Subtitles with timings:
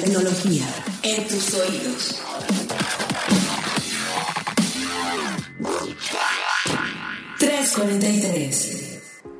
[0.00, 0.66] tecnología
[1.02, 2.16] en tus oídos.
[7.38, 8.85] ...343...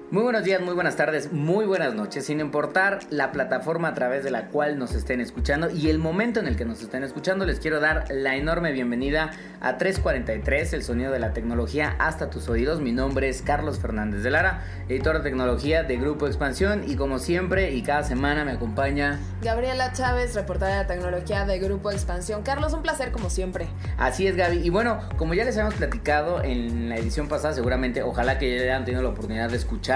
[0.09, 4.22] Muy buenos días, muy buenas tardes, muy buenas noches, sin importar la plataforma a través
[4.22, 7.44] de la cual nos estén escuchando y el momento en el que nos estén escuchando,
[7.44, 12.49] les quiero dar la enorme bienvenida a 343, el sonido de la tecnología hasta tus
[12.49, 12.80] oídos.
[12.80, 17.18] Mi nombre es Carlos Fernández de Lara, editor de tecnología de Grupo Expansión y como
[17.18, 22.44] siempre y cada semana me acompaña Gabriela Chávez, reportera de tecnología de Grupo Expansión.
[22.44, 23.66] Carlos, un placer como siempre.
[23.99, 28.04] Así es Gaby, y bueno, como ya les habíamos platicado en la edición pasada, seguramente,
[28.04, 29.96] ojalá que ya hayan tenido la oportunidad de escuchar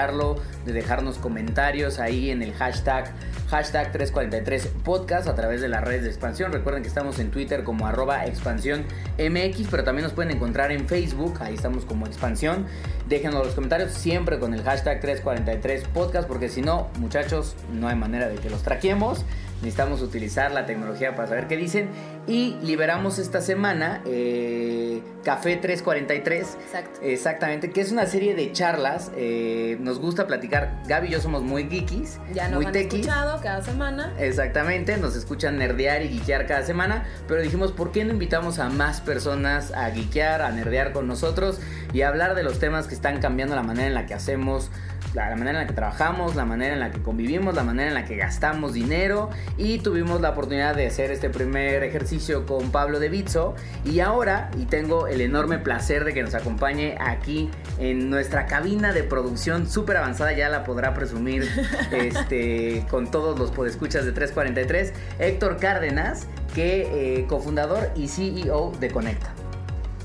[0.65, 3.13] de dejarnos comentarios ahí en el hashtag
[3.51, 6.51] hashtag 343 podcast a través de las redes de expansión.
[6.51, 8.85] Recuerden que estamos en Twitter como arroba expansión
[9.19, 12.65] MX, pero también nos pueden encontrar en Facebook, ahí estamos como expansión.
[13.07, 17.95] Déjenos los comentarios siempre con el hashtag 343 podcast, porque si no, muchachos, no hay
[17.95, 19.23] manera de que los traquemos.
[19.61, 21.89] Necesitamos utilizar la tecnología para saber qué dicen.
[22.27, 26.57] Y liberamos esta semana eh, Café 343.
[26.61, 26.99] Exacto.
[27.01, 29.11] Exactamente, que es una serie de charlas.
[29.15, 30.81] Eh, nos gusta platicar.
[30.87, 32.19] Gaby y yo somos muy geekies.
[32.33, 33.05] Ya nos muy han techies.
[33.07, 34.13] escuchado cada semana.
[34.19, 38.69] Exactamente, nos escuchan nerdear y geekear cada semana, pero dijimos, ¿por qué no invitamos a
[38.69, 41.59] más personas a geekear, a nerdear con nosotros
[41.91, 44.69] y a hablar de los temas que están cambiando la manera en la que hacemos,
[45.13, 47.89] la, la manera en la que trabajamos, la manera en la que convivimos, la manera
[47.89, 52.10] en la que gastamos dinero y tuvimos la oportunidad de hacer este primer ejercicio
[52.45, 56.97] con Pablo de Bizzo y ahora, y tengo el enorme placer de que nos acompañe
[56.99, 61.47] aquí en nuestra cabina de producción súper avanzada, ya la podrá presumir
[61.91, 68.89] este, con todos los podescuchas de 343, Héctor Cárdenas, que eh, cofundador y CEO de
[68.89, 69.33] Conecta.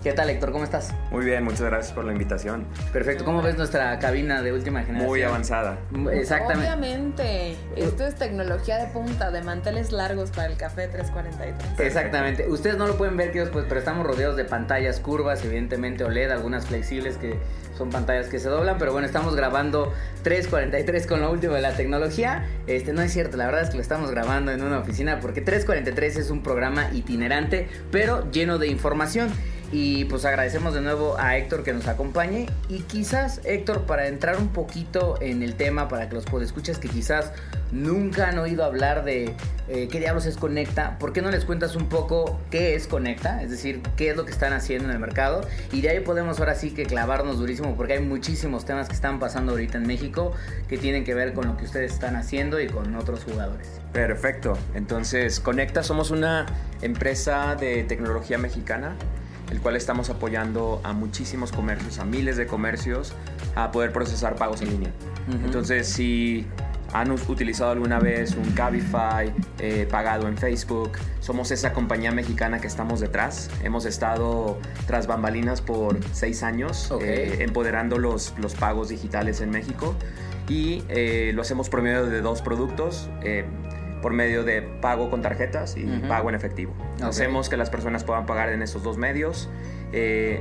[0.02, 0.52] ¿Qué tal Héctor?
[0.52, 0.94] ¿Cómo estás?
[1.10, 2.66] Muy bien, muchas gracias por la invitación.
[2.92, 5.08] Perfecto, ¿cómo ves nuestra cabina de última generación?
[5.08, 5.78] Muy avanzada.
[6.12, 6.68] Exactamente.
[6.68, 7.56] Obviamente.
[7.74, 11.80] Esto es tecnología de punta, de manteles largos para el café 343.
[11.80, 12.48] Exactamente.
[12.48, 16.30] Ustedes no lo pueden ver, queridos, pues, pero estamos rodeados de pantallas curvas, evidentemente OLED,
[16.30, 17.38] algunas flexibles que
[17.76, 21.72] son pantallas que se doblan, pero bueno, estamos grabando 343 con lo último de la
[21.72, 22.46] tecnología.
[22.66, 25.40] Este no es cierto, la verdad es que lo estamos grabando en una oficina porque
[25.40, 29.30] 343 es un programa itinerante, pero lleno de información.
[29.72, 32.46] Y pues agradecemos de nuevo a Héctor que nos acompañe.
[32.68, 36.88] Y quizás, Héctor, para entrar un poquito en el tema, para que los podescuchas que
[36.88, 37.32] quizás
[37.72, 39.34] nunca han oído hablar de
[39.68, 43.42] eh, qué diablos es Conecta, ¿por qué no les cuentas un poco qué es Conecta?
[43.42, 45.40] Es decir, qué es lo que están haciendo en el mercado.
[45.72, 49.18] Y de ahí podemos ahora sí que clavarnos durísimo, porque hay muchísimos temas que están
[49.18, 50.32] pasando ahorita en México
[50.68, 53.80] que tienen que ver con lo que ustedes están haciendo y con otros jugadores.
[53.92, 54.56] Perfecto.
[54.74, 56.46] Entonces, Conecta somos una
[56.82, 58.94] empresa de tecnología mexicana
[59.50, 63.12] el cual estamos apoyando a muchísimos comercios, a miles de comercios,
[63.54, 64.90] a poder procesar pagos en línea.
[65.44, 66.46] Entonces, si
[66.92, 72.66] han utilizado alguna vez un Cabify eh, pagado en Facebook, somos esa compañía mexicana que
[72.66, 73.50] estamos detrás.
[73.62, 79.94] Hemos estado tras bambalinas por seis años, eh, empoderando los, los pagos digitales en México
[80.48, 83.10] y eh, lo hacemos por medio de dos productos.
[84.02, 86.74] Por medio de pago con tarjetas y pago en efectivo.
[87.02, 89.48] Hacemos que las personas puedan pagar en esos dos medios,
[89.92, 90.40] eh,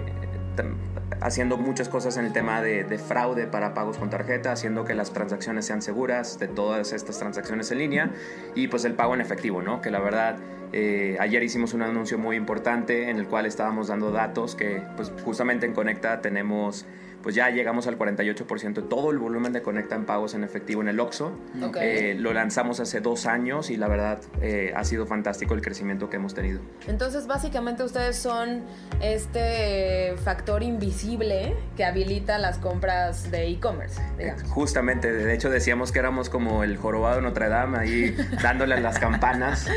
[1.22, 4.94] haciendo muchas cosas en el tema de, de fraude para pagos con tarjeta, haciendo que
[4.94, 8.12] las transacciones sean seguras de todas estas transacciones en línea
[8.54, 9.82] y pues el pago en efectivo, ¿no?
[9.82, 10.38] Que la verdad,
[10.74, 15.12] eh, ayer hicimos un anuncio muy importante en el cual estábamos dando datos que pues
[15.24, 16.86] justamente en Conecta tenemos
[17.26, 20.84] pues ya llegamos al 48% de todo el volumen de Conecta en pagos en efectivo
[20.84, 21.32] en el OXXO.
[21.64, 21.78] Ok.
[21.82, 26.08] Eh, lo lanzamos hace dos años y la verdad eh, ha sido fantástico el crecimiento
[26.08, 26.60] que hemos tenido.
[26.88, 28.62] Entonces, básicamente ustedes son
[29.02, 34.44] este factor invisible que habilita las compras de e-commerce, digamos.
[34.44, 39.00] Justamente, de hecho decíamos que éramos como el jorobado de Notre Dame ahí dándole las
[39.00, 39.68] campanas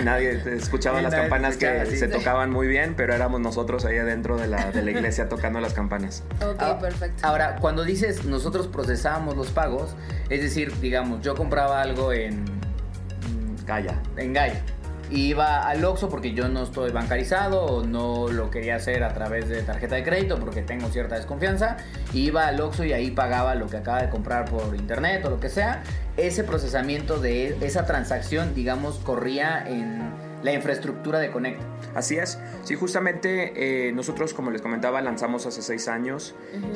[0.00, 1.98] y nadie escuchaba Y las nadie campanas que sí.
[1.98, 5.60] se tocaban muy bien, pero éramos nosotros ahí adentro de la, de la iglesia tocando
[5.60, 6.24] las campanas.
[6.42, 7.26] Ok, Ah, perfecto.
[7.26, 9.96] Ahora, cuando dices nosotros procesábamos los pagos,
[10.30, 14.00] es decir, digamos, yo compraba algo en mm, Calla.
[14.16, 14.62] en Gaia.
[15.08, 19.14] Y iba al Oxxo porque yo no estoy bancarizado o no lo quería hacer a
[19.14, 21.76] través de tarjeta de crédito porque tengo cierta desconfianza.
[22.12, 25.30] Y iba al Oxxo y ahí pagaba lo que acaba de comprar por internet o
[25.30, 25.84] lo que sea.
[26.16, 31.60] Ese procesamiento de esa transacción, digamos, corría en la infraestructura de Connect.
[31.94, 32.38] Así es.
[32.62, 36.34] Sí, justamente eh, nosotros, como les comentaba, lanzamos hace seis años.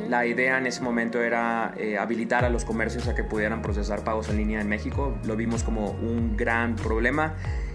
[0.09, 4.03] La idea en ese momento era eh, habilitar a los comercios a que pudieran procesar
[4.03, 5.19] pagos en línea en México.
[5.25, 7.35] Lo vimos como un gran problema.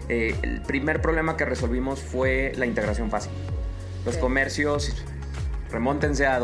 [0.10, 3.32] Eh, el primer problema que resolvimos fue la integración fácil.
[4.06, 5.04] Los comercios
[5.72, 6.40] remóntense a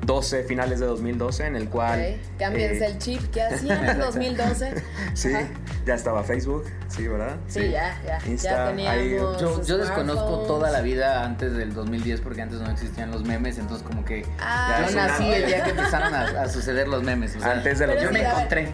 [0.00, 2.00] 2012, finales de 2012, en el cual...
[2.00, 3.30] Ok, Cámbiense eh, el chip.
[3.32, 4.74] ¿Qué hacían en 2012?
[5.14, 5.46] Sí, Ajá.
[5.86, 7.36] ya estaba Facebook, sí, ¿verdad?
[7.48, 8.18] Sí, ya, ya.
[8.26, 9.40] Insta, ya ahí- teníamos.
[9.40, 13.58] Yo, yo desconozco toda la vida antes del 2010 porque antes no existían los memes,
[13.58, 17.36] entonces como que Ah, yo nací el día que empezaron a, a suceder los memes.
[17.36, 18.72] o sea, Antes de los yo me encontré.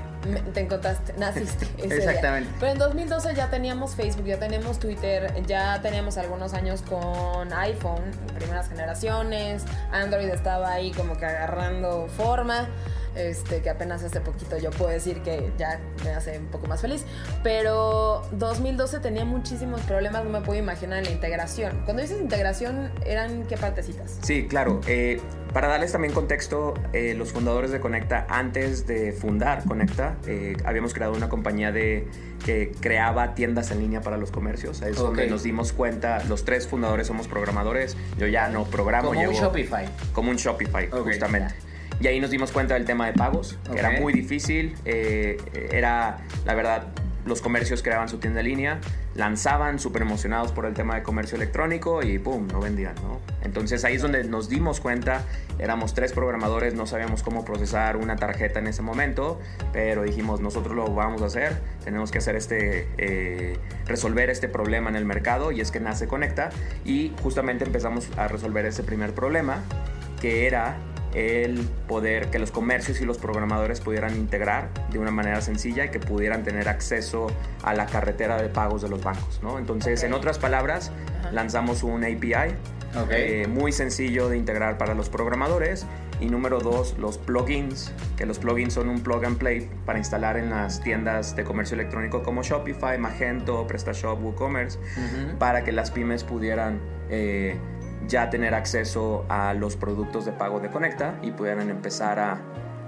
[0.55, 1.67] te encontraste, naciste.
[1.79, 1.97] ese día.
[1.97, 2.51] Exactamente.
[2.61, 8.03] Pero en 2012 ya teníamos Facebook, ya teníamos Twitter, ya teníamos algunos años con iPhone,
[8.37, 9.65] primeras generaciones.
[9.93, 12.69] Android estaba ahí como que agarrando forma.
[13.17, 16.81] Este, que apenas hace poquito yo puedo decir que ya me hace un poco más
[16.81, 17.05] feliz.
[17.43, 21.83] Pero 2012 tenía muchísimos problemas, no me puedo imaginar en la integración.
[21.85, 24.19] Cuando dices integración, ¿eran qué partecitas?
[24.23, 24.81] Sí, claro.
[24.87, 25.21] Eh,
[25.53, 30.93] para darles también contexto, eh, los fundadores de Conecta, antes de fundar Conecta, eh, habíamos
[30.93, 32.07] creado una compañía de,
[32.45, 34.83] que creaba tiendas en línea para los comercios.
[34.83, 35.31] Es donde Ok.
[35.31, 39.09] nos dimos cuenta, los tres fundadores somos programadores, yo ya no programo.
[39.09, 39.89] Como un Shopify.
[40.13, 41.55] Como un Shopify, Ok, justamente.
[42.01, 44.75] Y ahí nos dimos cuenta del tema de pagos, que era muy difícil.
[44.85, 45.39] eh,
[45.73, 46.89] era, la verdad,
[47.27, 48.81] los comercios creaban su tienda en línea,
[49.15, 52.47] lanzaban súper emocionados por el tema de comercio electrónico y ¡pum!
[52.47, 53.21] no vendían, ¿no?
[53.43, 55.25] Entonces ahí es donde nos dimos cuenta,
[55.59, 59.41] éramos tres programadores, no sabíamos cómo procesar una tarjeta en ese momento,
[59.73, 64.89] pero dijimos, nosotros lo vamos a hacer, tenemos que hacer este, eh, resolver este problema
[64.89, 66.51] en el mercado y es que nace Conecta
[66.85, 69.63] y justamente empezamos a resolver ese primer problema
[70.21, 70.77] que era
[71.17, 75.89] el poder que los comercios y los programadores pudieran integrar de una manera sencilla y
[75.89, 77.29] que pudieran tener acceso
[77.63, 79.59] a la carretera de pagos de los bancos, ¿no?
[79.59, 80.93] Entonces, en otras palabras,
[81.33, 82.55] lanzamos un API
[83.11, 85.87] eh, muy sencillo de integrar para los programadores.
[86.19, 90.39] Y número dos, los plugins, que los plugins son un plug and play para instalar
[90.39, 94.79] en las tiendas de comercio electrónico como Shopify, Magento, PrestaShop, WooCommerce
[95.39, 96.81] para que las pymes pudieran
[97.11, 97.57] eh,
[98.09, 102.39] ya tener acceso a los productos de pago de Conecta y pudieran empezar a,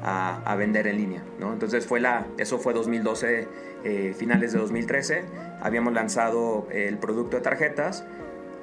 [0.03, 1.23] a- a vender en línea.
[1.39, 1.53] ¿no?
[1.53, 3.49] Entonces fue la, eso fue 2012,
[3.85, 5.25] eh, finales de 2013.
[5.61, 8.05] Habíamos lanzado el producto de tarjetas,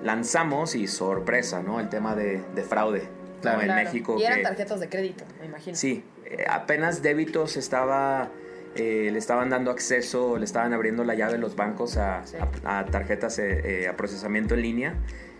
[0.04, 1.80] lanzamos y sorpresa, ¿no?
[1.80, 3.02] el tema de, de fraude.
[3.04, 3.42] ¿no?
[3.42, 3.62] Claro.
[3.62, 3.84] En Claro.
[3.84, 4.16] México.
[4.20, 5.76] Y eran que- tarjetas de crédito, me imagino.
[5.76, 8.30] Sí, eh, apenas débitos estaba,
[8.76, 12.38] eh, le estaban dando acceso, le estaban abriendo la llave los bancos a, Sí.
[12.64, 14.96] a- a tarjetas eh, a procesamiento en línea,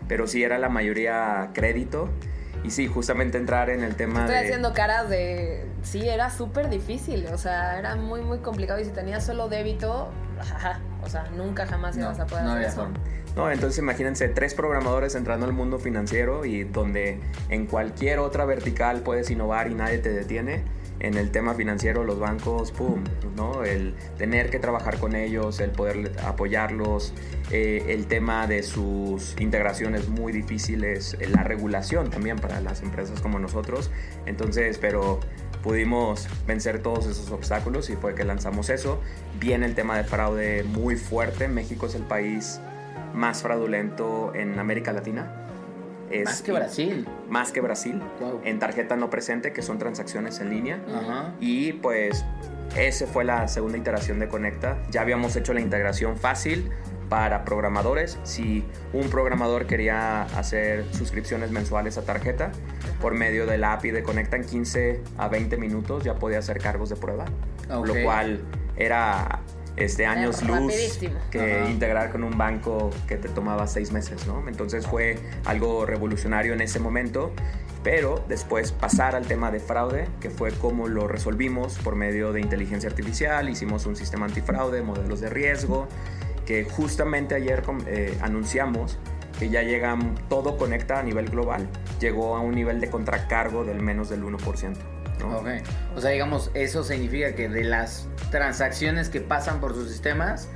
[0.08, 2.08] pero sí era la mayoría crédito.
[2.64, 4.44] Y sí, justamente entrar en el tema Estoy de...
[4.44, 5.64] haciendo caras de.
[5.82, 7.26] Sí, era súper difícil.
[7.32, 8.80] O sea, era muy, muy complicado.
[8.80, 10.08] Y si tenías solo débito,
[11.02, 12.80] o sea, nunca jamás No, ibas a poder no hacer había eso.
[12.82, 12.98] forma.
[13.36, 17.20] No, entonces imagínense tres programadores entrando al mundo financiero y donde
[17.50, 20.64] en cualquier otra vertical puedes innovar y nadie te detiene.
[20.98, 23.04] En el tema financiero, los bancos, pum,
[23.36, 23.64] ¿no?
[23.64, 27.12] El tener que trabajar con ellos, el poder apoyarlos,
[27.50, 33.20] eh, el tema de sus integraciones muy difíciles, eh, la regulación también para las empresas
[33.20, 33.90] como nosotros.
[34.24, 35.20] Entonces, pero
[35.62, 39.00] pudimos vencer todos esos obstáculos y fue que lanzamos eso.
[39.38, 41.48] Viene el tema de fraude muy fuerte.
[41.48, 42.60] México es el país
[43.12, 45.45] más fraudulento en América Latina.
[46.10, 47.08] Es Más que Brasil.
[47.28, 48.00] Más que Brasil.
[48.20, 48.40] Wow.
[48.44, 50.80] En tarjeta no presente, que son transacciones en línea.
[50.94, 51.34] Ajá.
[51.40, 52.24] Y pues
[52.76, 54.78] esa fue la segunda iteración de Conecta.
[54.90, 56.70] Ya habíamos hecho la integración fácil
[57.08, 58.18] para programadores.
[58.24, 62.52] Si un programador quería hacer suscripciones mensuales a tarjeta,
[63.00, 66.58] por medio de la API de Conecta en 15 a 20 minutos ya podía hacer
[66.58, 67.24] cargos de prueba.
[67.68, 68.42] Lo cual
[68.76, 69.40] era
[69.76, 71.18] este, años luz rapidísimo.
[71.30, 71.70] que Ajá.
[71.70, 74.48] integrar con un banco que te tomaba seis meses, ¿no?
[74.48, 77.32] Entonces fue algo revolucionario en ese momento,
[77.82, 82.40] pero después pasar al tema de fraude, que fue como lo resolvimos por medio de
[82.40, 85.86] inteligencia artificial, hicimos un sistema antifraude, modelos de riesgo,
[86.46, 88.98] que justamente ayer eh, anunciamos
[89.38, 89.96] que ya llega,
[90.28, 91.68] todo conecta a nivel global,
[92.00, 94.76] llegó a un nivel de contracargo del menos del 1%.
[95.20, 95.38] ¿No?
[95.38, 95.48] Ok.
[95.96, 100.48] O sea, digamos, eso significa que de las transacciones que pasan por sus sistemas,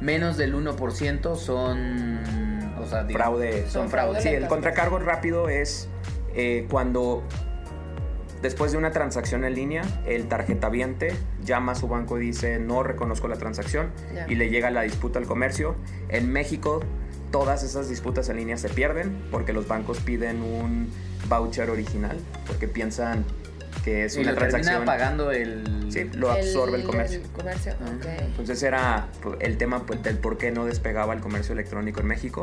[0.00, 2.20] menos del 1% son.
[2.78, 3.62] O sea, digamos, fraude.
[3.62, 4.22] Son Son fraudes.
[4.22, 5.88] Sí, el contracargo rápido es
[6.34, 7.22] eh, cuando
[8.42, 12.82] después de una transacción en línea, el tarjetaviente llama a su banco y dice no
[12.82, 13.90] reconozco la transacción
[14.28, 15.76] y le llega la disputa al comercio.
[16.08, 16.80] En México
[17.30, 20.90] todas esas disputas en línea se pierden porque los bancos piden un
[21.28, 23.24] voucher original porque piensan
[23.84, 24.84] que es Y una lo termina transacción.
[24.84, 25.86] pagando el.
[25.90, 27.20] Sí, lo absorbe el, comercio.
[27.20, 27.74] El comercio.
[28.20, 29.08] Entonces era
[29.40, 32.42] el tema pues, del por qué no despegaba el comercio electrónico en México.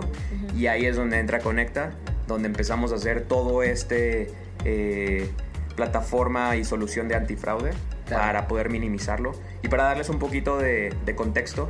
[0.56, 1.92] Y ahí es donde entra Conecta,
[2.28, 4.32] donde empezamos a hacer todo este
[4.64, 5.30] eh,
[5.76, 7.72] plataforma y solución de antifraude
[8.08, 8.22] Claro.
[8.24, 9.32] para poder minimizarlo.
[9.64, 11.70] Y para darles un poquito de, de contexto,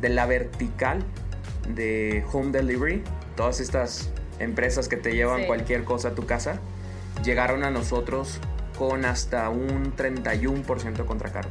[0.00, 1.04] de la vertical
[1.68, 3.02] de home delivery,
[3.36, 5.46] todas estas empresas que te llevan Sí.
[5.46, 6.58] cualquier cosa a tu casa,
[7.24, 8.40] llegaron a nosotros
[8.78, 11.50] con hasta un 31% contracargo.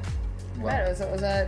[0.57, 0.69] Wow.
[0.69, 1.47] Claro, eso, o sea,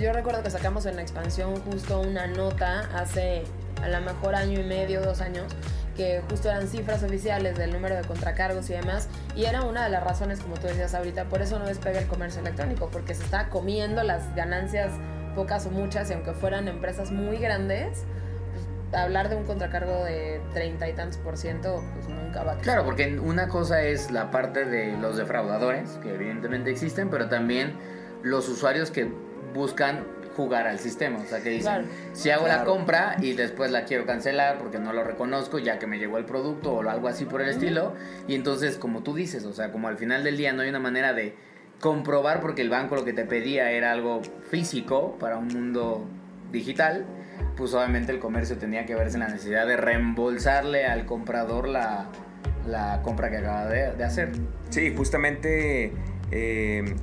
[0.00, 3.44] yo recuerdo que sacamos en la expansión justo una nota hace
[3.82, 5.52] a lo mejor año y medio, dos años,
[5.96, 9.90] que justo eran cifras oficiales del número de contracargos y demás, y era una de
[9.90, 13.24] las razones, como tú decías ahorita, por eso no despega el comercio electrónico, porque se
[13.24, 14.92] está comiendo las ganancias,
[15.34, 18.04] pocas o muchas, y aunque fueran empresas muy grandes,
[18.92, 22.84] hablar de un contracargo de treinta y tantos por ciento, pues nunca va a Claro,
[22.84, 27.74] porque una cosa es la parte de los defraudadores, que evidentemente existen, pero también
[28.22, 29.10] los usuarios que
[29.54, 30.04] buscan
[30.36, 31.18] jugar al sistema.
[31.18, 31.88] O sea, que dicen, Claro.
[32.12, 35.86] si hago la compra y después la quiero cancelar porque no lo reconozco ya que
[35.86, 37.94] me llegó el producto o algo así por el estilo,
[38.28, 40.78] y entonces, como tú dices, o sea, como al final del día no hay una
[40.78, 41.34] manera de
[41.80, 46.06] comprobar porque el banco lo que te pedía era algo físico para un mundo
[46.52, 47.04] digital,
[47.56, 52.06] pues obviamente el comercio tenía que verse en la necesidad de reembolsarle al comprador la,
[52.66, 54.32] la compra que acaba de, de hacer.
[54.70, 55.92] Sí, justamente
[56.30, 56.94] eh,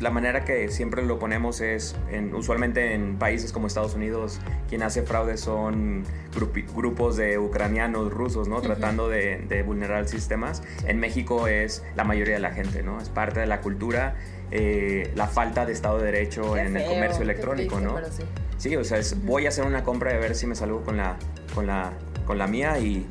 [0.00, 4.82] la manera que siempre lo ponemos es, en- usualmente en países como Estados Unidos, quien
[4.82, 6.04] hace fraude son
[6.34, 8.60] grupi- grupos de ucranianos, rusos, ¿no?
[8.60, 10.62] Tratando de, de vulnerar sistemas.
[10.86, 13.00] En México es la mayoría de la gente, ¿no?
[13.00, 14.14] Es parte de la cultura,
[14.50, 17.86] eh, la falta de Estado de Derecho Qué en el feo, comercio qué electrónico, triste,
[17.92, 17.94] ¿no?
[17.94, 18.22] pero sí.
[18.58, 20.96] Sí, o sea, es, voy a hacer una compra de ver si me salgo con
[20.96, 21.16] la,
[21.54, 21.92] con la,
[22.26, 23.06] con la mía y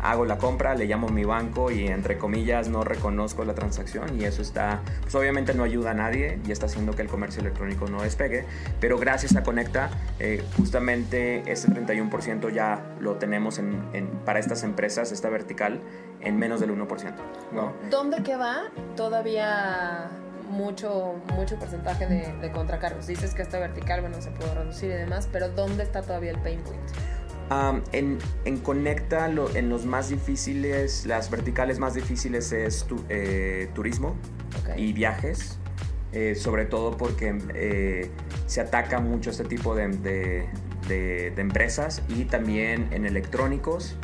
[0.00, 4.20] hago la compra, le llamo a mi banco y entre comillas no reconozco la transacción
[4.20, 7.40] y eso está, pues obviamente no ayuda a nadie y está haciendo que el comercio
[7.40, 8.44] electrónico no despegue,
[8.80, 9.90] pero gracias a Conecta,
[10.20, 15.80] eh, justamente este 31% ya lo tenemos en, en- para estas empresas, esta vertical,
[16.20, 17.14] en menos del 1%.
[17.52, 17.72] ¿no?
[17.90, 20.10] ¿Dónde queda todavía
[20.48, 23.06] mucho, mucho porcentaje de, de contracargos?
[23.06, 26.38] Dices que esta vertical, bueno, se puede reducir y demás, pero ¿dónde está todavía el
[26.38, 26.80] pain point?
[27.50, 33.02] Am, en, en Conecta, lo- en los más difíciles, las verticales más difíciles es tu-
[33.08, 34.16] eh, turismo
[34.62, 34.76] Ok.
[34.76, 35.58] y viajes,
[36.12, 38.10] eh, sobre todo porque eh,
[38.46, 40.46] se ataca mucho este tipo de, de-
[40.88, 43.96] de- de empresas y también en electrónicos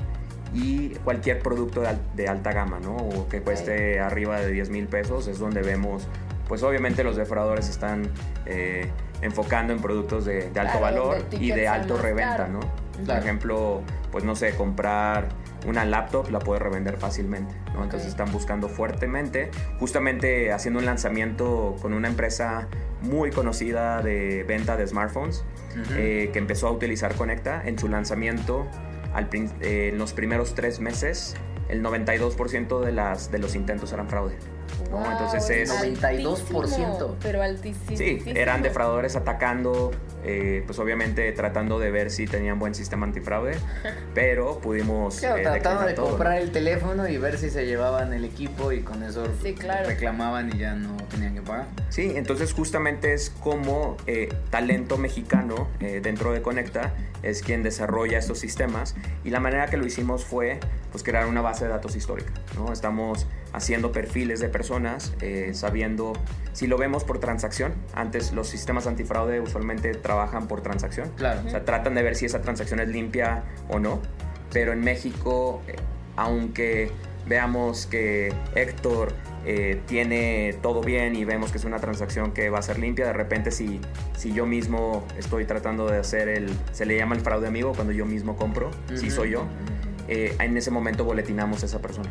[0.55, 2.97] y cualquier producto de, al- alta gama, ¿no?
[2.97, 6.07] O que cueste arriba de 10 mil pesos, es donde vemos,
[6.49, 8.11] pues obviamente los defraudadores están
[8.47, 8.91] eh,
[9.23, 12.49] enfocando en productos de, de alto Claro, valor y de alto reventa.
[12.49, 12.61] ¿no?
[13.05, 13.83] Por ejemplo,
[14.13, 15.29] pues no sé, comprar
[15.67, 17.83] una laptop la puedes revender fácilmente, ¿no?
[17.83, 22.69] Entonces están buscando fuertemente, justamente haciendo un lanzamiento con una empresa
[23.03, 25.45] muy conocida de venta de smartphones,
[25.97, 28.69] eh, que empezó a utilizar Conecta en su lanzamiento
[29.13, 31.35] al eh, en los primeros tres meses.
[31.69, 34.37] El 92% de, las, de los intentos eran fraude.
[34.91, 34.99] ¿No?
[34.99, 35.71] Wow, Entonces es...
[35.71, 36.05] 92%.
[36.05, 37.97] altísimo, Pero altísimo.
[37.97, 39.91] Sí, eran defraudadores atacando,
[40.25, 43.57] eh, pues obviamente tratando de ver si tenían buen sistema antifraude,
[44.15, 45.19] pero pudimos...
[45.21, 46.39] Claro, eh, trataban de todo, comprar ¿no?
[46.39, 49.89] el teléfono y ver si se llevaban el equipo y con eso Sí, claro.
[49.89, 51.67] reclamaban y ya no tenían que pagar.
[51.89, 58.19] Sí, entonces justamente es como eh, talento mexicano eh, dentro de Conecta es quien desarrolla
[58.19, 60.61] estos sistemas y la manera que lo hicimos fue
[60.93, 62.73] pues crear una base de datos histórica, ¿no?
[62.73, 66.13] Estamos haciendo perfiles de personas, eh, sabiendo
[66.53, 67.73] si lo vemos por transacción.
[67.95, 71.11] Antes los sistemas antifraude usualmente trabajan por transacción.
[71.17, 71.41] Claro.
[71.47, 74.01] O sea, tratan de ver si esa transacción es limpia o no.
[74.53, 75.77] Pero en México, eh,
[76.17, 76.91] aunque
[77.27, 79.13] veamos que Héctor
[79.47, 83.07] eh, tiene todo bien y vemos que es una transacción que va a ser limpia,
[83.07, 83.81] de repente si,
[84.17, 87.93] si yo mismo estoy tratando de hacer el, se le llama el fraude amigo cuando
[87.93, 89.45] yo mismo compro, si soy yo,
[90.09, 92.11] eh, en ese momento boletinamos a esa persona.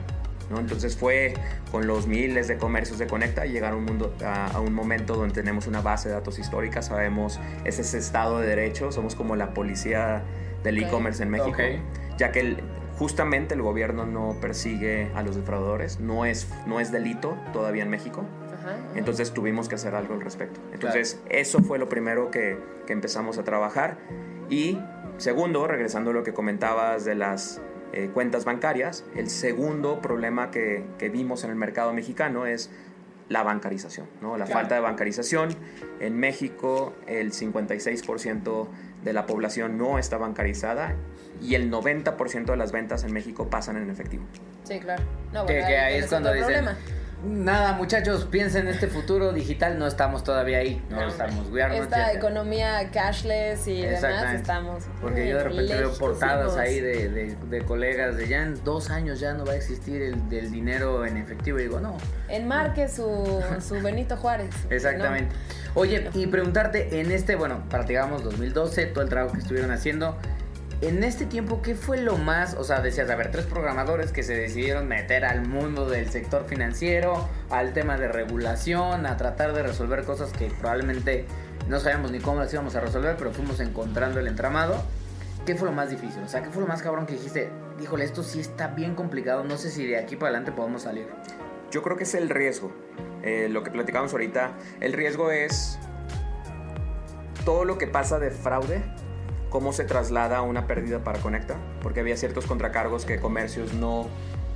[0.50, 0.60] ¿No?
[0.60, 1.34] Entonces fue
[1.72, 5.16] con los miles de comercios de Conecta llegar a un, mundo, a, a un momento
[5.16, 9.36] donde tenemos una base de datos histórica, sabemos ese es estado de derecho, somos como
[9.36, 10.24] la policía
[10.64, 10.86] del Ok.
[10.88, 12.18] e-commerce en México, Ok.
[12.18, 12.64] ya que el-
[12.98, 17.90] justamente el gobierno no persigue a los defraudadores, no es, no es delito todavía en
[17.90, 18.24] México.
[18.54, 18.78] Ajá.
[18.96, 20.60] Entonces tuvimos que hacer algo al respecto.
[20.72, 23.98] Entonces eso fue lo primero que, que empezamos a trabajar.
[24.50, 24.80] Y
[25.18, 27.60] segundo, regresando a lo que comentabas de las
[27.94, 32.70] eh, cuentas bancarias, el segundo problema que, que vimos en el mercado mexicano es
[33.30, 34.38] la bancarización, ¿no?
[34.38, 34.60] la Claro.
[34.62, 35.56] falta de bancarización.
[36.00, 38.68] En México el 56%
[39.04, 40.96] de la población no está bancarizada
[41.42, 44.24] y el 90% de las ventas en México pasan en efectivo.
[44.64, 45.04] Sí, claro.
[45.34, 46.78] No, Que, bueno, que ahí tienes es cuando dicen, problema.
[47.24, 51.08] Nada muchachos, piensen en este futuro digital, no estamos todavía ahí, no, No.
[51.08, 54.84] estamos, we are not Esta economía cashless y demás estamos.
[55.01, 58.89] Porque yo de repente veo portadas ahí de, de- de colegas de ya en dos
[58.89, 61.60] años ya no va a existir el del dinero en efectivo.
[61.60, 64.50] Y digo, no, Enmarque su, su Benito Juárez.
[64.70, 65.36] exactamente.
[65.75, 70.18] Oye, y preguntarte en este, bueno, para digamos 2012, todo el trabajo que estuvieron haciendo,
[70.84, 72.56] En este tiempo, ¿qué fue lo más?
[72.56, 76.44] O sea, decías, a ver, tres programadores que se decidieron meter al mundo del sector
[76.44, 81.25] financiero, al tema de regulación, a tratar de resolver cosas que probablemente
[81.70, 84.84] no sabíamos ni cómo las íbamos a resolver, pero fuimos encontrando el entramado.
[85.46, 86.22] ¿Qué fue lo más difícil?
[86.22, 87.50] O sea, ¿qué fue lo más cabrón que dijiste?
[87.82, 91.08] Híjole, esto sí está bien complicado, no sé si de aquí para adelante podemos salir.
[91.72, 92.74] Yo creo que es el riesgo.
[93.24, 95.80] Eh, lo que platicamos ahorita, el riesgo es
[97.46, 98.84] todo lo que pasa de fraude,
[99.54, 104.08] cómo se traslada una pérdida para Conecta, porque había ciertos contracargos que comercios no,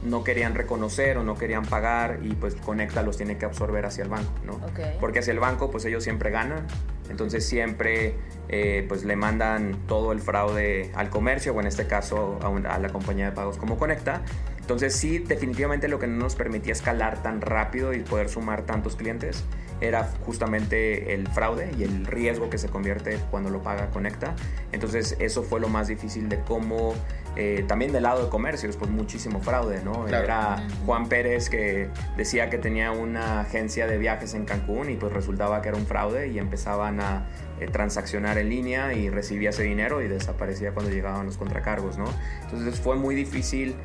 [0.01, 4.03] no querían reconocer o no querían pagar y pues Conecta los tiene que absorber hacia
[4.03, 4.53] el banco, ¿no?
[4.53, 4.79] Ok.
[4.99, 6.65] Porque hacia el banco pues ellos siempre ganan,
[7.11, 8.15] entonces siempre
[8.49, 12.65] eh, pues le mandan todo el fraude al comercio o en este caso a, un-
[12.65, 14.23] a la compañía de pagos como Conecta.
[14.59, 18.95] Entonces sí, definitivamente lo que no nos permitía escalar tan rápido y poder sumar tantos
[18.95, 19.43] clientes
[19.81, 24.35] era justamente el fraude y el riesgo que se convierte cuando lo paga Conecta.
[24.71, 26.93] Entonces eso fue lo más difícil de cómo,
[27.35, 30.05] eh, también del lado de comercios, pues muchísimo fraude, ¿no?
[30.05, 30.23] Claro.
[30.23, 35.13] Era Juan Pérez que decía que tenía una agencia de viajes en Cancún y pues
[35.13, 37.27] resultaba que era un fraude y empezaban a
[37.59, 42.05] eh, transaccionar en línea y recibía ese dinero y desaparecía cuando llegaban los contracargos, ¿no?
[42.43, 43.75] Entonces fue muy difícil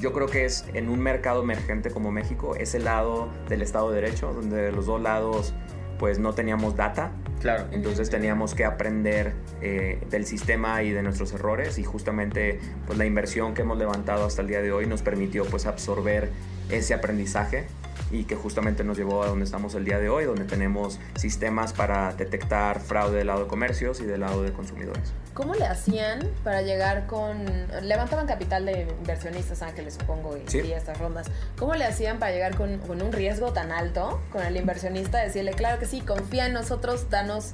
[0.00, 4.00] yo creo que es en un mercado emergente como México, ese lado del Estado de
[4.00, 5.54] Derecho, donde de los dos lados
[5.98, 7.64] pues no teníamos data, Claro.
[7.72, 13.06] entonces teníamos que aprender eh, del sistema y de nuestros errores y justamente pues la
[13.06, 16.30] inversión que hemos levantado hasta el día de hoy nos permitió pues absorber
[16.70, 17.66] ese aprendizaje
[18.10, 21.72] y que justamente nos llevó a donde estamos el día de hoy, donde tenemos sistemas
[21.72, 25.12] para detectar fraude del lado de comercios y del lado de consumidores.
[25.34, 27.44] ¿Cómo le hacían para llegar con...
[27.82, 30.60] Levantaban capital de inversionistas ángeles, supongo, y, Sí.
[30.60, 31.26] y estas rondas.
[31.58, 35.18] ¿Cómo le hacían para llegar con, con un riesgo tan alto con el inversionista?
[35.18, 37.52] Decirle, claro que sí, confía en nosotros, danos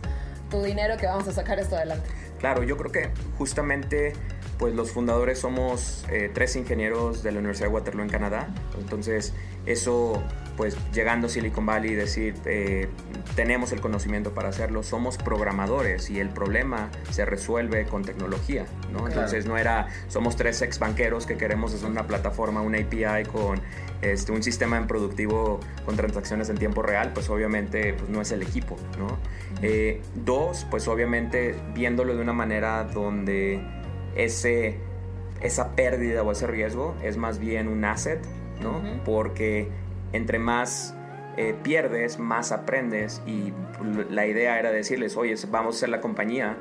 [0.51, 2.09] tu dinero que vamos a sacar esto adelante.
[2.39, 4.13] Claro, yo creo que justamente
[4.63, 8.47] pues los fundadores somos eh, tres ingenieros de la Universidad de Waterloo en Canadá.
[8.79, 9.35] Entonces
[9.67, 10.23] eso
[10.57, 12.89] pues llegando a Silicon Valley y decir eh,
[13.35, 19.09] tenemos el conocimiento para hacerlo, somos programadores y el problema se resuelve con tecnología, ¿no?
[19.09, 23.61] Entonces no era somos tres ex banqueros que queremos hacer una plataforma, una API con
[24.01, 28.31] este, un sistema en productivo con transacciones en tiempo real, pues obviamente pues, no es
[28.31, 29.19] el equipo, ¿no?
[29.61, 33.82] Eh, dos, pues obviamente viéndolo de una manera donde
[34.17, 34.79] ese,
[35.41, 38.21] esa pérdida o ese riesgo es más bien un asset,
[38.61, 38.79] ¿no?
[38.79, 39.05] Ujú.
[39.05, 39.69] Porque
[40.13, 40.95] entre más
[41.37, 43.53] eh, pierdes, más aprendes y
[44.11, 46.57] la idea era decirles, oye, vamos a ser la compañía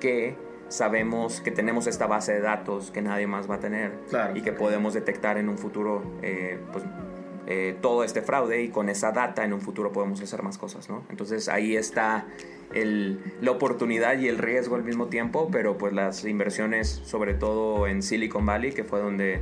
[0.00, 0.36] que
[0.68, 4.36] sabemos que tenemos esta base de datos que nadie más va a tener Claro.
[4.36, 6.84] y que podemos detectar en un futuro eh, pues,
[7.46, 10.88] eh, todo este fraude y con esa data en un futuro podemos hacer más cosas,
[10.90, 11.04] ¿no?
[11.08, 12.26] Entonces ahí está
[12.74, 17.86] el- la oportunidad y el riesgo al mismo tiempo, pero pues las inversiones, sobre todo
[17.86, 19.40] en Silicon Valley, que fue donde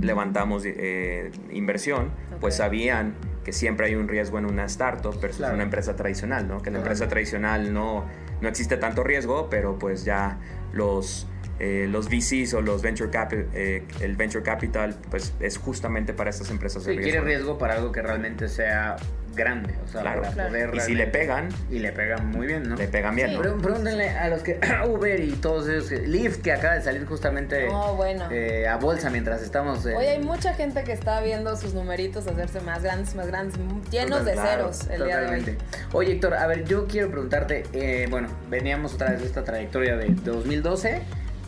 [0.00, 2.10] levantamos eh, inversión,
[2.40, 2.58] pues Ok.
[2.58, 5.54] sabían que siempre hay un riesgo en una startup versus Claro.
[5.54, 6.58] una empresa tradicional, ¿no?
[6.58, 6.86] Que la Claro.
[6.92, 8.04] empresa tradicional no,
[8.40, 10.38] no existe tanto riesgo, pero pues ya
[10.72, 11.28] los,
[11.60, 16.50] eh, los VCs o los venture capital, el venture capital, pues es justamente para estas
[16.50, 17.26] empresas de Sí, quiere riesgo.
[17.26, 18.96] riesgo para algo que realmente sea
[19.36, 19.74] grande.
[19.84, 20.22] O sea, Claro.
[20.22, 20.48] para Claro.
[20.48, 22.74] poder Y si le pegan, Y le pegan muy bien, ¿no?
[22.76, 23.36] le pegan bien, Sí.
[23.36, 23.58] ¿no?
[23.58, 27.68] Pregúntenle a los que Uber y todos ellos, que- Lyft que acaba de salir justamente
[27.68, 28.28] No, bueno.
[28.30, 29.84] eh, a bolsa mientras estamos.
[29.86, 33.56] eh, Hoy hay mucha gente que está viendo sus numeritos hacerse más grandes, más grandes,
[33.90, 35.58] llenos de Claro, ceros el día de hoy.
[35.92, 39.96] Oye, Héctor, a ver, yo quiero preguntarte, eh, bueno, veníamos otra vez de esta trayectoria
[39.96, 41.02] de 2012,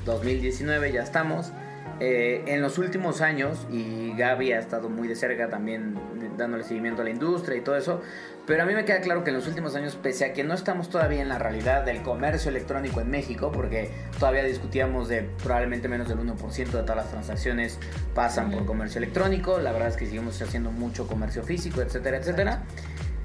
[0.05, 1.53] 2019, ya estamos.
[2.01, 5.99] Eh, en los últimos años, y Gaby ha estado muy de cerca también
[6.37, 8.01] dándole seguimiento a la industria y todo eso,
[8.47, 10.55] pero a mí me queda claro que en los últimos años, pese a que no
[10.55, 15.89] estamos todavía en la realidad del comercio electrónico en México, porque todavía discutíamos de probablemente
[15.89, 17.79] menos del 1% de todas las transacciones
[18.15, 22.63] pasan por comercio electrónico, la verdad es que seguimos haciendo mucho comercio físico, etcétera, etcétera.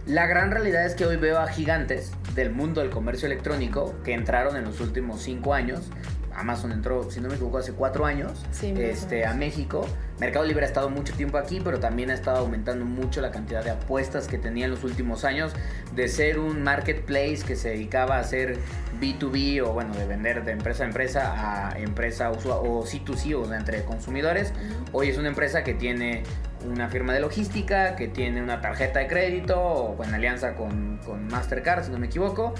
[0.05, 4.13] La gran realidad es que hoy veo a gigantes del mundo del comercio electrónico que
[4.13, 5.89] entraron en los últimos cinco años.
[6.35, 9.87] Amazon entró, si no me equivoco, hace cuatro años Sí, este, a México.
[10.19, 13.63] Mercado Libre ha estado mucho tiempo aquí, pero también ha estado aumentando mucho la cantidad
[13.63, 15.53] de apuestas que tenía en los últimos años.
[15.95, 18.57] De ser un marketplace que se dedicaba a hacer
[19.01, 23.57] B2B o bueno, de vender de empresa a empresa a empresa o C2C, o sea,
[23.57, 24.53] entre consumidores.
[24.91, 26.23] Hoy es una empresa que tiene
[26.65, 31.27] una firma de logística, que tiene una tarjeta de crédito, o en alianza con, con
[31.27, 32.53] Mastercard, si no me equivoco,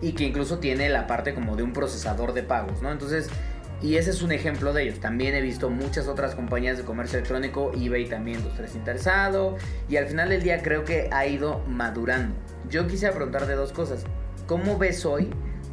[0.00, 2.92] y que incluso tiene la parte como de un procesador de pagos, ¿no?
[2.92, 3.28] Entonces,
[3.82, 5.00] y ese es un ejemplo de ellos.
[5.00, 9.56] También he visto muchas otras compañías de comercio electrónico, eBay también los tres interesado,
[9.88, 12.34] y al final del día creo que ha ido madurando.
[12.70, 14.04] Yo quisiera preguntar de dos cosas.
[14.46, 15.30] ¿Cómo ves hoy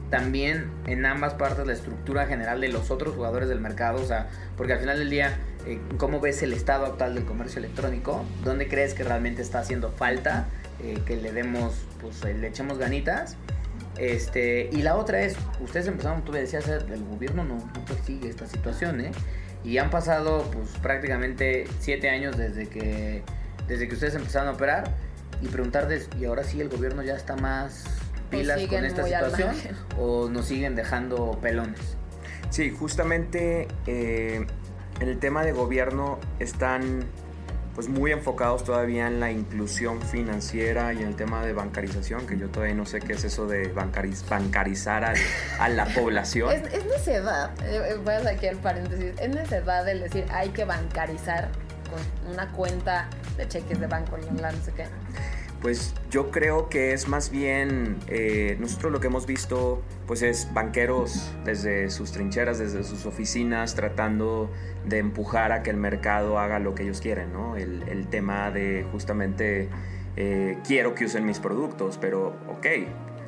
[0.10, 4.30] también en ambas partes la estructura general de los otros jugadores del mercado, o sea,
[4.56, 8.26] porque al final del día, eh, ¿cómo ves el estado actual del comercio electrónico?
[8.44, 10.48] ¿Dónde crees que realmente está haciendo falta
[10.82, 13.38] eh, que le demos, pues le echemos ganitas?
[13.98, 18.28] Este, y la otra es, ustedes empezaron, tú me decías, el gobierno no, no persigue
[18.28, 19.12] esta situación, ¿eh?
[19.64, 23.24] Y han pasado pues prácticamente siete años desde que,
[23.68, 24.92] desde que ustedes empezaron a operar
[25.42, 27.86] y preguntarles, ¿y ahora sí el gobierno ya está más
[28.30, 29.56] pilas con esta situación
[29.98, 31.80] o nos siguen dejando pelones?
[32.50, 34.46] Sí, justamente eh,
[35.00, 37.06] en el tema de gobierno están
[37.76, 42.38] pues muy enfocados todavía en la inclusión financiera y en el tema de bancarización, que
[42.38, 45.16] yo todavía no sé qué es eso de bancarizar
[45.60, 46.52] a, la población.
[46.52, 50.50] Es, es necedad, eh, eh, voy a sacar el paréntesis, es necedad el decir hay
[50.50, 51.50] que bancarizar
[51.90, 54.86] con una cuenta de cheques de banco, no sé qué.
[55.64, 60.54] Pues yo creo que es más bien, eh, nosotros lo que hemos visto, pues es
[60.54, 64.52] banqueros desde sus trincheras, desde sus oficinas, tratando
[64.86, 67.56] de empujar a que el mercado haga lo que ellos quieren, ¿no?
[67.56, 69.70] El, tema de justamente,
[70.18, 72.68] eh, quiero que usen mis productos, pero ok,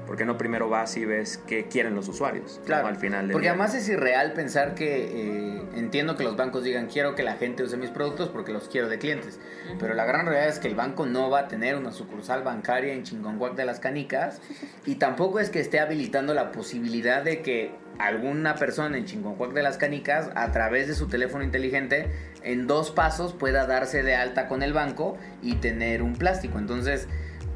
[0.06, 2.62] ¿Por qué no primero vas y ves qué quieren los usuarios?
[2.66, 6.88] Claro, al final Porque además es irreal pensar que eh, entiendo que los bancos digan
[6.88, 9.40] quiero que la gente use mis productos porque los quiero de clientes.
[9.80, 12.94] Pero la gran realidad es que el banco no va a tener una sucursal bancaria
[12.94, 14.42] en Chingonguac de las Canicas
[14.86, 19.64] y tampoco es que esté habilitando la posibilidad de que alguna persona en Chingonguac de
[19.64, 22.12] las Canicas a través de su teléfono inteligente
[22.44, 26.60] en dos pasos pueda darse de alta con el banco y tener un plástico.
[26.60, 27.08] Entonces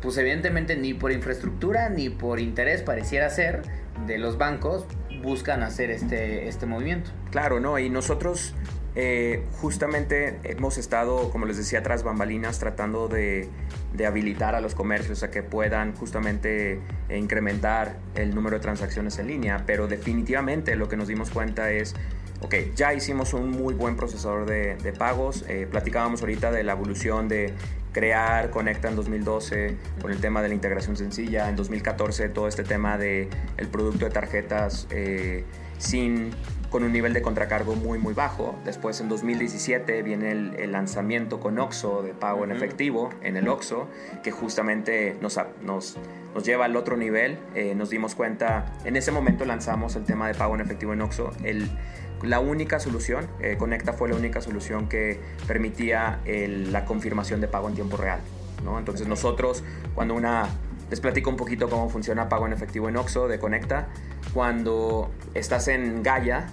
[0.02, 3.62] pues evidentemente ni por infraestructura ni por interés pareciera ser
[4.06, 4.86] de los bancos
[5.22, 7.12] buscan hacer este, este movimiento.
[7.32, 7.78] Claro, ¿no?
[7.78, 8.56] Y nosotros
[8.96, 13.50] eh, justamente hemos estado, como les decía, tras bambalinas tratando de,
[13.94, 16.80] de, habilitar a los comercios a que puedan justamente
[17.14, 21.96] incrementar el número de transacciones en línea, pero definitivamente lo que nos dimos cuenta es
[22.42, 25.46] ok, ya hicimos un muy buen procesador de, pagos.
[25.48, 27.54] Eh, platicábamos ahorita de la evolución de
[27.92, 32.64] crear Conecta en 2012 con el tema de la integración sencilla, en 2014 todo este
[32.64, 35.44] tema de el producto de tarjetas eh,
[35.78, 36.32] sin
[36.70, 38.56] con un nivel de contracargo muy muy bajo.
[38.64, 43.88] Después en 2017 viene el, lanzamiento con OXO de pago en efectivo en el OXO,
[44.24, 45.98] que justamente nos, nos,
[46.36, 47.40] nos lleva al otro nivel.
[47.56, 51.02] Eh, nos dimos cuenta, en ese momento lanzamos el tema de pago en efectivo en
[51.02, 51.32] OXO.
[51.44, 51.70] El,
[52.24, 57.70] la única solución, eh, Conecta fue la única solución que permitía la confirmación de pago
[57.70, 58.20] en tiempo real.
[58.64, 58.78] ¿no?
[58.78, 59.64] Entonces nosotros,
[59.96, 60.48] cuando una...
[60.90, 63.90] Les platico un poquito cómo funciona pago en efectivo en OXO de Conecta.
[64.34, 66.48] Cuando estás en Gaia,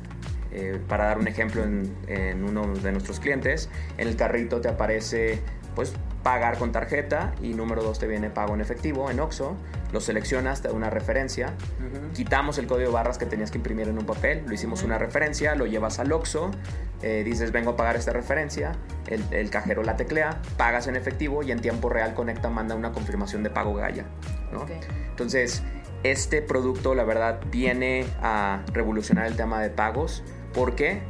[0.53, 4.69] eh, para dar un ejemplo en, en, uno de nuestros clientes, en el carrito te
[4.69, 5.41] aparece
[5.77, 5.93] pues
[6.25, 9.57] pagar con tarjeta y número dos te viene pago en efectivo en OXO,
[9.93, 11.53] lo seleccionas, te da una referencia,
[12.15, 14.99] quitamos el código de barras que tenías que imprimir en un papel, lo hicimos una
[14.99, 16.51] referencia, lo llevas al OXO,
[17.03, 18.73] eh, dices vengo a pagar esta referencia,
[19.07, 23.45] el, cajero la teclea, pagas en efectivo y en tiempo real Conecta manda una confirmación
[23.45, 24.07] de pago Gaia.
[25.11, 25.63] Entonces,
[26.03, 30.25] este producto la verdad viene a revolucionar el tema de pagos.
[30.53, 31.03] ¿Por qué?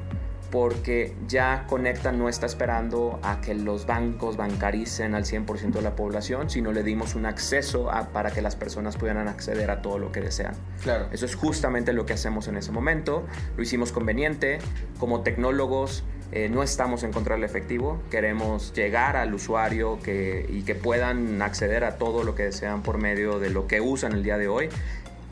[0.51, 5.97] Porque ya Conecta no está esperando a que los bancos bancaricen al 100% de la
[5.97, 10.13] población, sino le dimos un acceso para que las personas puedan acceder a todo lo
[10.13, 10.55] que desean.
[10.83, 11.09] Claro.
[11.13, 13.25] Eso es justamente lo que hacemos en ese momento.
[13.57, 14.59] Lo hicimos conveniente.
[14.99, 18.01] Como tecnólogos eh, no estamos en contra del efectivo.
[18.11, 23.39] Queremos llegar al usuario y que puedan acceder a todo lo que desean por medio
[23.39, 24.69] de lo que usan el día de hoy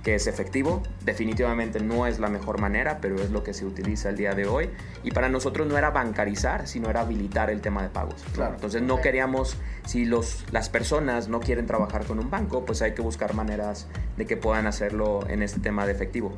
[0.04, 0.82] que es efectivo.
[1.04, 4.46] Definitivamente no es la mejor manera, pero es lo que se utiliza el día de
[4.46, 4.70] hoy.
[5.02, 8.22] Y para nosotros no era bancarizar, sino era habilitar el tema de pagos.
[8.34, 8.54] Claro.
[8.54, 12.92] Entonces no queríamos, si los, las personas no quieren trabajar con un banco, pues hay
[12.92, 13.88] que buscar maneras
[14.18, 16.32] de que puedan hacerlo en este tema de efectivo.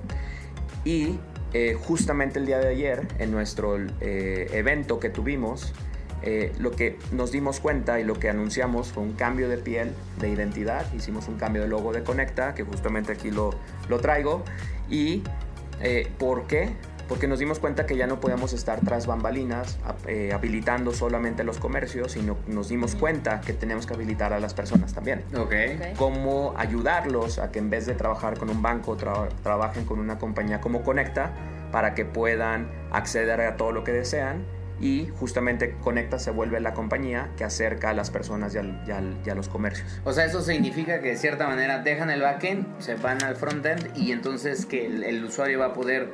[0.85, 1.19] Y
[1.53, 5.73] eh, justamente el día de ayer, en nuestro eh, evento que tuvimos,
[6.23, 9.93] eh, lo que nos dimos cuenta y lo que anunciamos fue un cambio de piel,
[10.19, 10.93] de identidad.
[10.95, 13.51] Hicimos un cambio de logo de Conecta, que justamente aquí lo,
[13.89, 14.43] lo traigo.
[14.89, 15.23] ¿Y
[15.81, 16.71] eh, por qué?
[17.09, 21.59] Porque nos dimos cuenta que ya no podíamos estar tras bambalinas eh, habilitando solamente los
[21.59, 25.23] comercios, sino nos dimos cuenta que tenemos que habilitar a las personas también.
[25.37, 25.93] Okay.
[25.97, 30.61] Cómo ayudarlos a que en vez de trabajar con un banco, trabajen con una compañía
[30.61, 31.33] como Conecta
[31.71, 34.45] para que puedan acceder a todo lo que desean
[34.81, 39.49] y justamente Conecta se vuelve la compañía que acerca a las personas y, a los
[39.49, 40.01] comercios.
[40.05, 43.97] O sea, eso significa que de cierta manera dejan el backend, se van al frontend
[43.97, 46.11] y entonces que el, usuario va a poder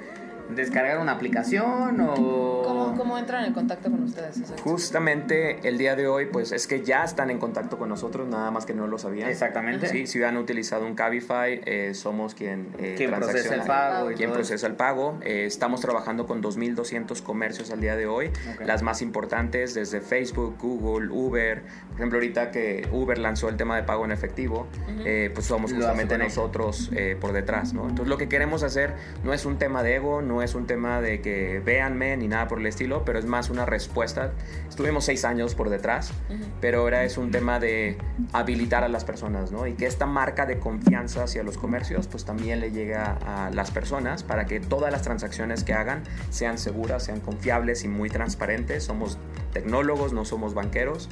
[0.55, 2.63] descargar una aplicación o...?
[2.65, 4.41] ¿Cómo, cómo entran en contacto con ustedes?
[4.63, 8.51] Justamente el día de hoy, pues es que ya están en contacto con nosotros, nada
[8.51, 9.29] más que no lo sabían.
[9.29, 9.89] Exactamente.
[9.89, 14.15] Sí, si han utilizado un Cabify, eh, somos quien, eh, ¿Quién procesa el pago y
[14.15, 15.19] quien todo procesa el pago.
[15.23, 18.67] Eh, estamos trabajando con 2.200 comercios al día de hoy, Ok.
[18.67, 21.63] las más importantes desde Facebook, Google, Uber.
[21.89, 24.67] Por ejemplo, ahorita que Uber lanzó el tema de pago en efectivo,
[25.05, 27.83] eh, pues somos justamente nosotros eh, por detrás, ¿no?
[27.83, 31.01] Entonces lo que queremos hacer no es un tema de ego, no es un tema
[31.01, 34.33] de que véanme ni nada por el estilo, pero es más una respuesta.
[34.69, 36.13] Estuvimos seis años por detrás,
[36.61, 37.99] pero ahora es un tema de
[38.33, 39.67] habilitar a las personas, ¿no?
[39.67, 43.71] Y que esta marca de confianza hacia los comercios, pues también le llega a las
[43.71, 48.85] personas para que todas las transacciones que hagan sean seguras, sean confiables y muy transparentes.
[48.85, 49.19] Somos
[49.53, 51.09] tecnólogos, no somos banqueros.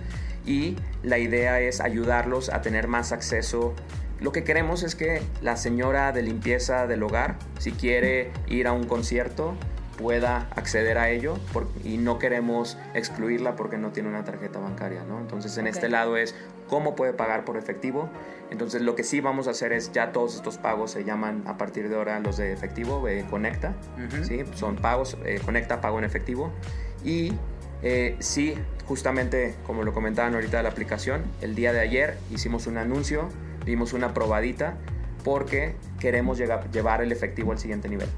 [0.47, 3.75] Y la idea es ayudarlos a tener más acceso
[4.21, 8.73] lo que queremos es que la señora de limpieza del hogar, si quiere ir a
[8.73, 9.55] un concierto,
[9.97, 15.05] pueda acceder a ello por- y no queremos excluirla porque no tiene una tarjeta bancaria,
[15.05, 15.21] ¿no?
[15.21, 16.35] Entonces en este lado es
[16.69, 18.09] cómo puede pagar por efectivo.
[18.51, 21.59] Entonces lo que sí vamos a hacer es ya todos estos pagos se llaman a
[21.59, 23.75] partir de ahora los de efectivo, eh, Conecta.
[24.23, 24.45] ¿sí?
[24.55, 26.51] Son pagos, eh, Conecta, pago en efectivo.
[27.05, 27.33] Y
[27.83, 28.55] eh, sí,
[28.87, 33.29] justamente como lo comentaban ahorita de la aplicación, el día de ayer hicimos un anuncio,
[33.65, 34.77] dimos una probadita
[35.25, 38.09] porque queremos llegar- llevar el efectivo al siguiente nivel.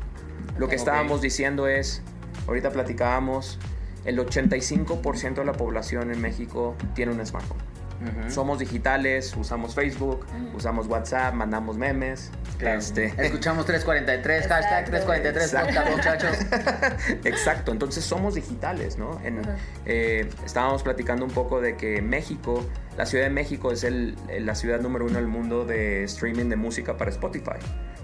[0.58, 0.80] Lo que Ok.
[0.80, 2.02] estábamos diciendo es,
[2.46, 3.58] ahorita platicábamos,
[4.04, 7.58] el 85% de la población en México tiene un smartphone.
[8.02, 8.30] Ujú.
[8.32, 10.26] Somos digitales, usamos Facebook,
[10.56, 12.32] usamos WhatsApp, mandamos memes.
[12.58, 12.80] Claro.
[12.80, 14.90] Este, Escuchamos 343, hashtag Exacto.
[14.90, 15.90] 343 Exacto.
[15.96, 16.36] muchachos.
[17.24, 19.20] Exacto, entonces somos digitales, ¿no?
[19.22, 19.56] En- Ajá.
[19.86, 22.64] eh, estábamos platicando un poco de que México,
[22.96, 26.56] la Ciudad de México es el- la ciudad número uno del mundo de streaming de
[26.56, 27.58] música para Spotify,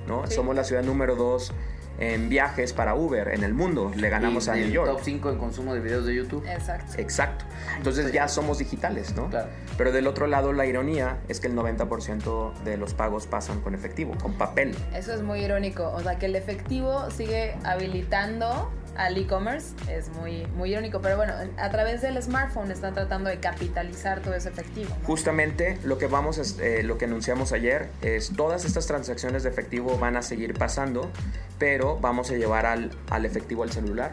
[0.06, 0.26] ¿no?
[0.26, 0.34] Sí.
[0.34, 1.52] Somos la ciudad número dos
[2.00, 4.88] en viajes para Uber en el mundo, le ganamos Y a New York.
[4.88, 6.44] top 5 en consumo de videos de YouTube.
[6.48, 6.94] Exacto.
[6.96, 7.44] Exacto.
[7.76, 9.28] Entonces ya somos digitales, ¿no?
[9.28, 9.48] Claro.
[9.76, 13.74] Pero del otro lado, la ironía es que el 90% de los pagos pasan con
[13.74, 14.76] efectivo, con papel.
[14.94, 15.90] Eso es muy irónico.
[15.92, 19.68] O sea, que el efectivo sigue habilitando al e-commerce.
[19.90, 21.00] Es muy, muy irónico.
[21.00, 24.94] Pero bueno, a través del smartphone están tratando de capitalizar todo ese efectivo.
[25.04, 29.48] Justamente lo que vamos, a- eh, lo que anunciamos ayer es todas estas transacciones de
[29.48, 31.10] efectivo van a seguir pasando,
[31.58, 34.12] pero vamos a llevar al, al efectivo al celular.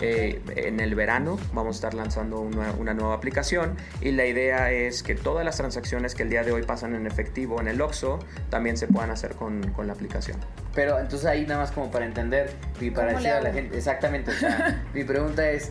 [0.00, 4.70] Eh, en el verano vamos a estar lanzando una, una nueva aplicación y la idea
[4.70, 7.80] es que todas las transacciones que el día de hoy pasan en efectivo en el
[7.80, 8.18] OXXO
[8.50, 10.36] también se puedan hacer con, con la aplicación.
[10.74, 13.76] Pero entonces ahí nada más como para entender y para ¿Cómo decir a la gente,
[13.78, 15.70] exactamente, o sea, mi pregunta es,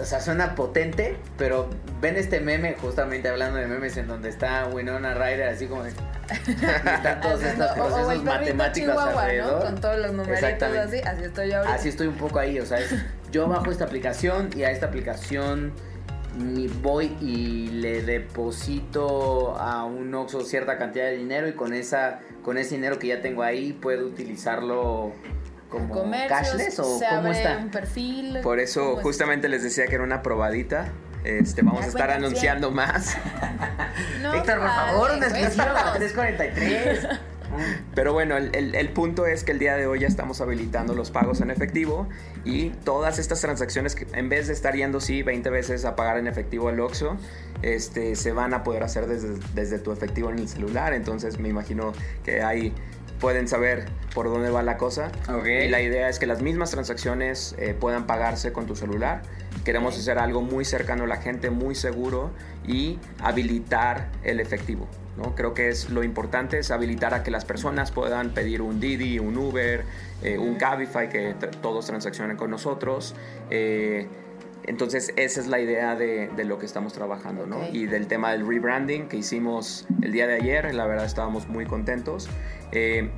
[0.00, 1.68] o sea, suena potente, pero
[2.00, 5.90] ven este meme, justamente hablando de memes, en donde está Winona Ryder así como de...
[6.46, 9.52] y están todos estos o- o procesos el perrito matemáticos chihuahua, alrededor.
[9.52, 9.60] ¿no?
[9.66, 10.98] Con todos los numeritos así.
[11.00, 11.74] Así estoy yo ahorita.
[11.74, 12.94] Así estoy un poco ahí, o sea, es-
[13.32, 15.72] yo bajo esta aplicación y a esta aplicación
[16.82, 22.58] voy y le deposito a un Oxxo cierta cantidad de dinero y con esa con
[22.58, 25.12] ese dinero que ya tengo ahí puedo utilizarlo
[25.68, 27.58] como Comercios, cashless o se cómo abre está.
[27.58, 28.38] un perfil.
[28.42, 30.88] Por eso justamente les decía que era una probadita.
[31.24, 33.16] Este, vamos Ah, a estar anunciando más.
[34.22, 35.94] No, Héctor, por padre, favor, para cuéntanos.
[35.96, 37.08] 343.
[37.94, 40.94] Pero bueno, el, el- el punto es que el día de hoy ya estamos habilitando
[40.94, 42.08] los pagos en efectivo
[42.44, 46.18] y todas estas transacciones que en vez de estar yendo sí 20 veces a pagar
[46.18, 47.16] en efectivo al Oxxo,
[47.62, 50.92] este, se van a poder hacer desde, desde tu efectivo en el celular.
[50.92, 51.92] Entonces me imagino
[52.24, 52.72] que ahí
[53.20, 55.10] pueden saber por dónde va la cosa.
[55.28, 55.46] Ok.
[55.46, 59.22] Y la idea es que las mismas transacciones eh, puedan pagarse con tu celular.
[59.64, 62.30] Queremos hacer algo muy cercano a la gente, muy seguro
[62.64, 64.86] y habilitar el efectivo.
[65.18, 65.34] ¿No?
[65.34, 69.18] Creo que es lo importante es habilitar a que las personas puedan pedir un Didi,
[69.18, 69.84] un Uber,
[70.22, 73.14] eh, un Cabify, que todos transaccionen con nosotros.
[73.50, 74.06] Eh,
[74.64, 77.46] entonces esa es la idea de, de lo que estamos trabajando.
[77.72, 81.66] Y del tema del rebranding que hicimos el día de ayer, la verdad estábamos muy
[81.66, 82.28] contentos.
[82.72, 83.10] Eh,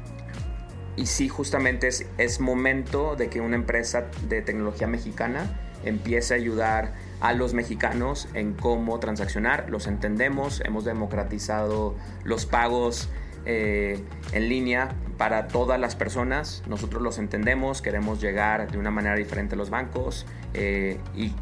[0.97, 6.37] y sí, justamente es, es momento de que una empresa de tecnología mexicana empiece a
[6.37, 9.69] ayudar a los mexicanos en cómo transaccionar.
[9.69, 13.09] Los entendemos, hemos democratizado los pagos
[13.47, 14.03] eh,
[14.33, 16.63] en línea para todas las personas.
[16.67, 21.33] Nosotros los entendemos, queremos llegar de una manera diferente a los bancos eh, y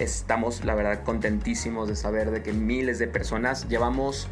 [0.00, 4.28] estamos, la verdad, contentísimos de saber de que miles de personas llevamos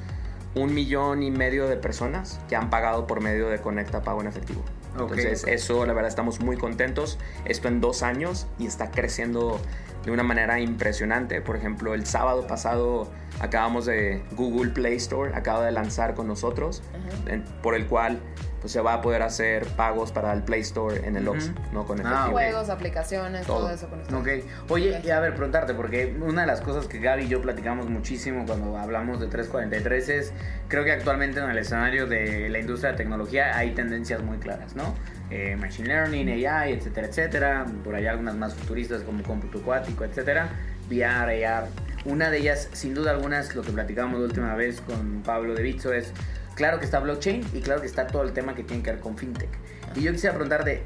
[0.55, 4.27] un millón y medio de personas que han pagado por medio de Conecta Pago en
[4.27, 4.63] efectivo.
[4.99, 7.19] Entonces, eso la verdad estamos muy contentos.
[7.45, 9.61] Esto en dos años y está creciendo
[10.05, 11.41] de una manera impresionante.
[11.41, 16.83] Por ejemplo, el sábado pasado acabamos de Google Play Store, acaba de lanzar con nosotros,
[17.27, 18.21] en- por el cual
[18.63, 21.61] pues se va a poder hacer pagos para el Play Store en el Oxxo, Ujú.
[21.73, 21.85] ¿no?
[21.85, 22.27] Con Ah, efectivo.
[22.27, 22.33] ok.
[22.33, 23.71] Juegos, aplicaciones, todo, Todo.
[23.71, 24.17] eso con esto.
[24.17, 24.29] Ok.
[24.71, 27.91] Oye, y a ver, preguntarte, porque una de las cosas que Gaby y yo platicamos
[27.91, 30.33] muchísimo cuando hablamos de 343 es,
[30.69, 34.77] creo que actualmente en el escenario de la industria de tecnología hay tendencias muy claras,
[34.77, 34.95] ¿no?
[35.31, 37.67] Eh, machine Learning, AI, etcétera, etcétera.
[37.83, 40.49] Por allá algunas más futuristas como cómputo cuántico, etcétera.
[40.89, 41.67] VR, AR.
[42.05, 45.55] Una de ellas, sin duda alguna, es lo que platicamos la última vez con Pablo
[45.55, 46.13] de Bitso, es
[46.55, 49.01] claro que está blockchain y claro que está todo el tema que tiene que ver
[49.01, 49.51] con fintech.
[49.95, 50.83] Y yo quisiera preguntar de,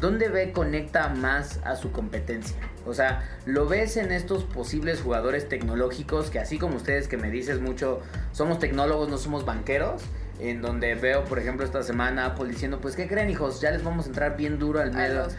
[0.00, 2.56] ¿dónde ve conecta más a su competencia?
[2.86, 7.30] O sea, ¿lo ves en estos posibles jugadores tecnológicos que así como ustedes que me
[7.30, 8.00] dices mucho,
[8.32, 10.02] somos tecnólogos, no somos banqueros?
[10.38, 13.60] En donde veo, por ejemplo, esta semana Apple diciendo, pues, ¿qué creen, hijos?
[13.60, 14.96] Ya les vamos a entrar bien duro al,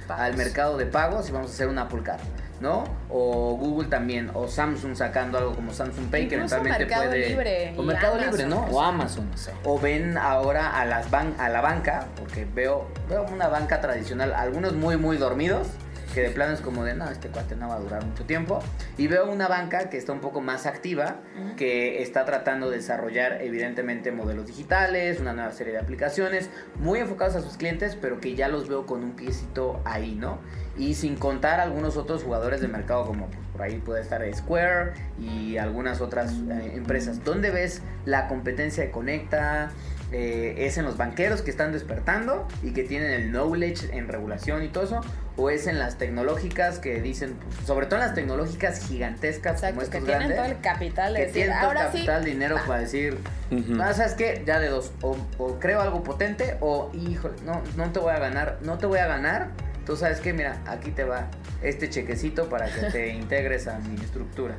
[0.10, 2.22] al mercado de pagos y vamos a hacer un Apple Card,
[2.62, 2.84] ¿no?
[3.10, 7.30] O Google también, o Samsung sacando algo como Samsung Pay, que eventualmente Mercado puede...
[7.30, 8.66] Libre o Mercado Amazon, Libre, ¿no?
[8.66, 9.32] O Amazon.
[9.64, 14.34] O ven ahora a, las ban a la banca, porque veo, veo una banca tradicional,
[14.34, 15.68] algunos muy, muy dormidos,
[16.14, 18.60] que de plano es como de, no, este cuate no va a durar mucho tiempo.
[18.98, 21.22] Y veo una banca que está un poco más activa,
[21.58, 27.36] que está tratando de desarrollar evidentemente modelos digitales, una nueva serie de aplicaciones, muy enfocados
[27.36, 30.40] a sus clientes, pero que ya los veo con un piecito ahí, ¿no?
[30.78, 34.94] Y sin contar algunos otros jugadores de mercado como pues, por ahí puede estar Square
[35.20, 37.24] y algunas otras eh, empresas.
[37.24, 39.72] ¿Dónde ves la competencia de Conecta?
[40.14, 44.62] Eh, ¿Es en los banqueros que están despertando y que tienen el knowledge en regulación
[44.64, 45.02] y todo eso?
[45.38, 49.72] ¿O es en las tecnológicas que dicen, pues, sobre todo en las tecnológicas gigantescas como
[49.72, 50.38] Exacto, que estos tienen grandes?
[50.38, 51.98] todo el capital de que decir, tienen todo el ahora sí.
[52.00, 52.66] capital, dinero va.
[52.66, 53.18] para decir,
[53.52, 53.82] Ujú.
[53.82, 54.44] ah, ¿sabes qué?
[54.46, 58.20] Ya de dos, o, o creo algo potente o, híjole, no, no te voy a
[58.20, 59.48] ganar, no te voy a ganar.
[59.92, 61.28] Tú sabes que, mira, aquí te va
[61.62, 64.56] este chequecito para que te integres a mi estructura.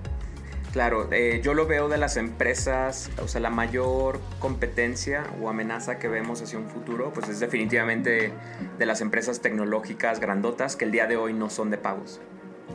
[0.75, 5.99] Claro, eh, yo lo veo de las empresas, o sea, la mayor competencia o amenaza
[5.99, 8.31] que vemos hacia un futuro, pues es definitivamente
[8.79, 12.21] de las empresas tecnológicas grandotas que el día de hoy no son de pagos.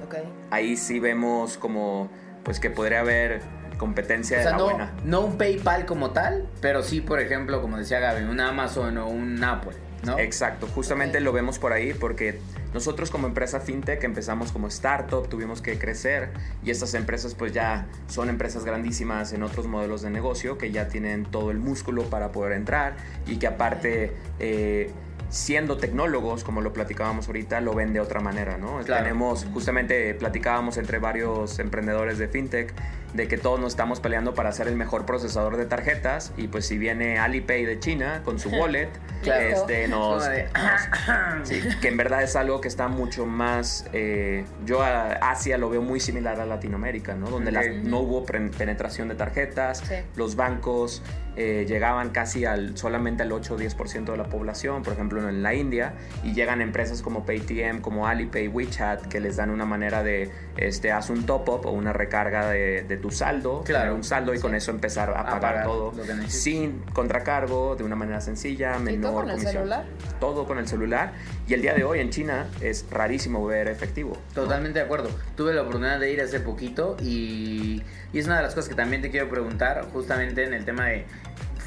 [0.04, 0.16] Ok.
[0.50, 2.10] Ahí sí vemos como,
[2.44, 3.42] pues que podría haber
[3.78, 4.94] competencia O de la no, buena.
[5.06, 9.08] no un PayPal como tal, pero sí, por ejemplo, como decía Gaby, un Amazon o
[9.08, 10.20] un Apple, ¿no?
[10.20, 12.40] Exacto, justamente lo vemos por ahí porque
[12.74, 16.30] nosotros como empresa fintech empezamos como startup, tuvimos que crecer
[16.64, 20.88] y estas empresas pues ya son empresas grandísimas en otros modelos de negocio que ya
[20.88, 24.92] tienen todo el músculo para poder entrar y que aparte eh,
[25.30, 28.80] siendo tecnólogos, como lo platicábamos ahorita, lo ven de otra manera, ¿no?
[28.80, 29.04] Claro.
[29.04, 32.74] Tenemos, justamente platicábamos entre varios emprendedores de fintech
[33.14, 36.68] de que todos nos estamos peleando para ser el mejor procesador de tarjetas y pues
[36.68, 38.90] si viene Alipay de China con su wallet,
[39.24, 39.42] Claro.
[39.48, 40.48] este, nos, Como de-
[41.44, 43.86] Sí, que en verdad es algo que está mucho más.
[43.94, 47.30] eh, yo a Asia lo veo muy similar a Latinoamérica, ¿no?
[47.30, 49.96] Donde la- no hubo penetración de tarjetas, Sí.
[50.16, 51.02] los bancos
[51.38, 55.44] eh, llegaban casi al solamente al 8 o 10% de la población, por ejemplo en
[55.44, 60.02] la India, y llegan empresas como Paytm, como Alipay, WeChat, que les dan una manera
[60.04, 63.84] de, este, haz un top-up o una recarga de, de tu saldo, Claro.
[63.84, 65.94] tener un saldo y con eso empezar a, A pagar, pagar todo
[66.28, 69.54] sin contracargo, de una manera sencilla, ¿Y menor todo con el comisión.
[69.54, 69.86] celular?
[70.20, 71.14] Todo con el celular.
[71.48, 74.18] Y el día de hoy en China es rarísimo ver efectivo.
[74.36, 74.42] ¿no?
[74.44, 75.10] Totalmente de acuerdo.
[75.36, 78.76] Tuve la oportunidad de ir hace poquito y, y es una de las cosas que
[78.76, 81.06] también te quiero preguntar, justamente en el tema de.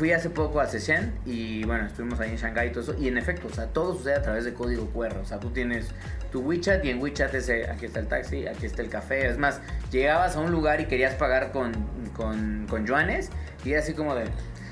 [0.00, 2.96] Fui hace poco a Shenzhen y bueno, estuvimos ahí en Shanghái y todo eso.
[2.98, 5.18] Y en efecto, o sea, todo sucede a través de código QR.
[5.18, 5.88] O sea, tú tienes
[6.32, 9.28] tu WeChat y en WeChat ese, aquí está el taxi, aquí está el café.
[9.28, 9.60] Es más,
[9.92, 11.74] llegabas a un lugar y querías pagar con,
[12.16, 13.28] con, con yuanes
[13.62, 14.24] y era así como de.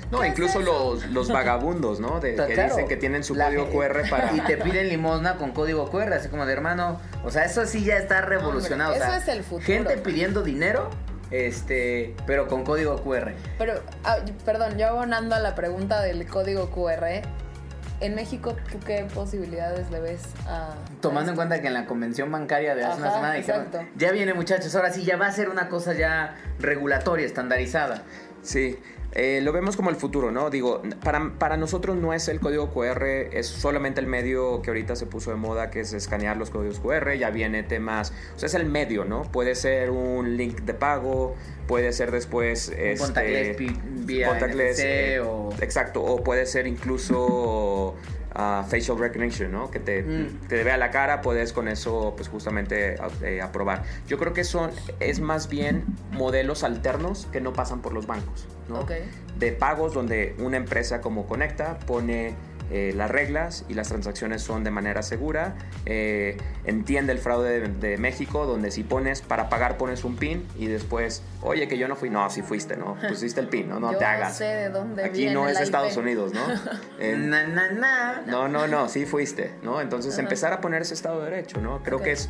[0.09, 0.95] No, ¿Qué es incluso eso?
[0.95, 2.19] los, los vagabundos, ¿no?
[2.19, 4.33] De, que Claro, dicen que tienen su código gente- QR para...
[4.35, 6.99] Y te piden limosna con código QR, así como de hermano.
[7.23, 8.93] O sea, eso sí ya está revolucionado.
[8.93, 9.63] Hombre, o sea, eso es el futuro.
[9.67, 10.89] Gente pidiendo dinero,
[11.31, 13.33] este, pero con código QR.
[13.57, 17.21] Pero, ah, perdón, yo abonando a la pregunta del código QR,
[18.01, 20.73] en México, ¿tú qué posibilidades le ves a...
[21.01, 23.87] Tomando a en cuenta que en la convención bancaria de hace una semana dijeron, exacto.
[23.95, 28.03] ya viene muchachos, ahora sí ya va a ser una cosa ya regulatoria, estandarizada.
[28.41, 28.79] Sí,
[29.13, 30.49] eh, lo vemos como el futuro, ¿no?
[30.49, 34.95] Digo, para, para nosotros no es el código QR, es solamente el medio que ahorita
[34.95, 38.47] se puso de moda, que es escanear los códigos QR, ya viene temas, o sea,
[38.47, 39.23] es el medio, ¿no?
[39.23, 41.35] Puede ser un link de pago,
[41.67, 42.69] puede ser después...
[42.69, 43.57] este, contactless
[44.05, 47.95] vía NFC eh, o- Exacto, o puede ser incluso
[48.35, 49.69] ah, facial recognition, ¿no?
[49.71, 50.47] Que te, Mm.
[50.47, 53.83] te vea la cara, puedes con eso, pues justamente eh, aprobar.
[54.07, 58.47] Yo creo que son, es más bien modelos alternos que no pasan por los bancos,
[58.67, 58.79] ¿no?
[58.81, 58.91] Ok.
[59.37, 62.33] De pagos donde una empresa como Conecta pone
[62.71, 65.55] eh, las reglas y las transacciones son de manera segura.
[65.85, 70.47] Eh, entiende el fraude de, de, México, donde si pones para pagar pones un PIN
[70.57, 72.95] y después, oye, que yo no fui, no, si fuiste, ¿no?
[73.09, 74.37] Pusiste el PIN, no, no te hagas.
[74.37, 76.45] sé de dónde Aquí no es Estados Unidos, ¿no?
[77.17, 78.23] na, na, na.
[78.25, 79.81] No, no, no, sí fuiste, ¿no?
[79.81, 81.81] Entonces empezar a poner ese Estado de Derecho, ¿no?
[81.83, 82.29] Creo que es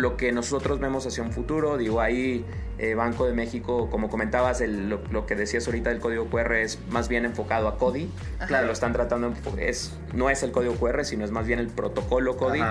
[0.00, 1.76] lo que nosotros vemos hacia un futuro.
[1.76, 2.44] Digo, ahí
[2.78, 6.78] eh, Banco de México, como comentabas, el, lo, que decías ahorita del código QR es
[6.90, 8.10] más bien enfocado a CODI.
[8.46, 11.68] Claro, lo están tratando, es, no es el código QR, sino es más bien el
[11.68, 12.62] protocolo CODI,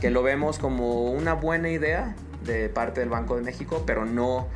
[0.00, 2.14] que lo vemos como una buena idea
[2.44, 4.46] de parte del Banco de México, pero no,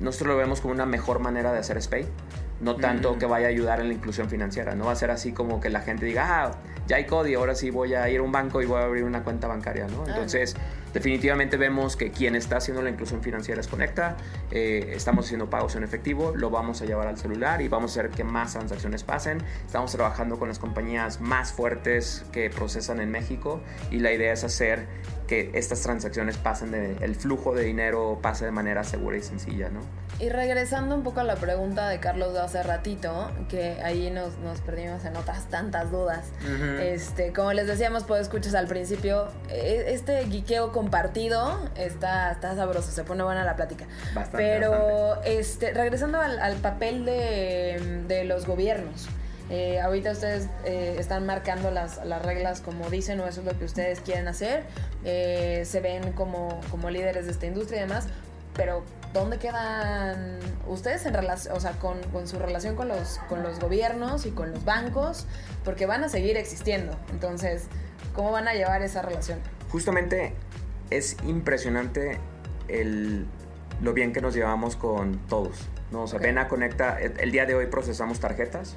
[0.00, 2.06] nosotros lo vemos como una mejor manera de hacer SPAY
[2.60, 4.74] no tanto que vaya a ayudar en la inclusión financiera.
[4.74, 6.50] No va a ser así como que la gente diga, ah,
[6.86, 9.04] ya hay CODI, ahora sí voy a ir a un banco y voy a abrir
[9.04, 10.04] una cuenta bancaria, ¿no?
[10.08, 10.16] Ah.
[10.92, 14.16] Definitivamente vemos que quien está haciendo la inclusión financiera es Conecta,
[14.50, 18.00] eh, estamos haciendo pagos en efectivo, lo vamos a llevar al celular y vamos a
[18.00, 19.42] hacer que más transacciones pasen.
[19.66, 23.60] Estamos trabajando con las compañías más fuertes que procesan en México
[23.90, 24.86] y la idea es hacer
[25.28, 29.68] que estas transacciones pasen de, el flujo de dinero pase de manera segura y sencilla,
[29.68, 29.80] ¿no?
[30.18, 34.36] Y regresando un poco a la pregunta de Carlos de hace ratito, que ahí nos,
[34.38, 36.32] nos perdimos en otras tantas dudas.
[36.80, 42.90] este, como les decíamos, pues escuchas al principio, e, este guiqueo compartido está, está sabroso,
[42.90, 43.86] se pone buena la plática.
[44.14, 49.08] Bastante, Pero Este, regresando al, al papel de, de los gobiernos.
[49.50, 53.58] Eh, ahorita ustedes eh, están marcando las, las, reglas como dicen o eso es lo
[53.58, 54.64] que ustedes quieren hacer.
[55.04, 58.08] Eh, se ven como, como, líderes de esta industria y demás.
[58.54, 58.84] Pero
[59.14, 63.58] ¿dónde quedan ustedes en relación, o sea, con, con, su relación con los, con los
[63.58, 65.26] gobiernos y con los bancos?
[65.64, 66.98] Porque van a seguir existiendo.
[67.10, 67.68] Entonces,
[68.14, 69.38] ¿cómo van a llevar esa relación?
[69.70, 70.34] Justamente
[70.90, 72.18] es impresionante
[72.68, 73.26] el,
[73.80, 75.68] lo bien que nos llevamos con todos.
[75.90, 76.02] ¿no?
[76.02, 78.74] O sea, Vena Conecta, el día de hoy procesamos tarjetas,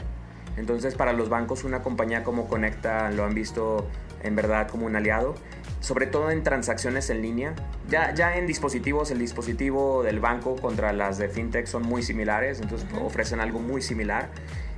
[0.61, 3.89] entonces para los bancos una compañía como Conecta lo han visto
[4.21, 5.33] en verdad como un aliado,
[5.79, 7.55] sobre todo en transacciones en línea.
[7.89, 12.61] Ya, ya en dispositivos, el dispositivo del banco contra las de fintech son muy similares,
[12.61, 14.29] entonces ofrecen algo muy similar.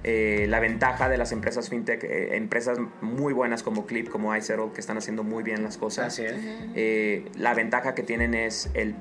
[0.04, 4.72] Eh, la ventaja de las empresas fintech, eh, empresas muy buenas como Clip, como iSettle,
[4.74, 6.20] que están haciendo muy bien las cosas.
[6.20, 8.96] Eh, la ventaja que tienen es el,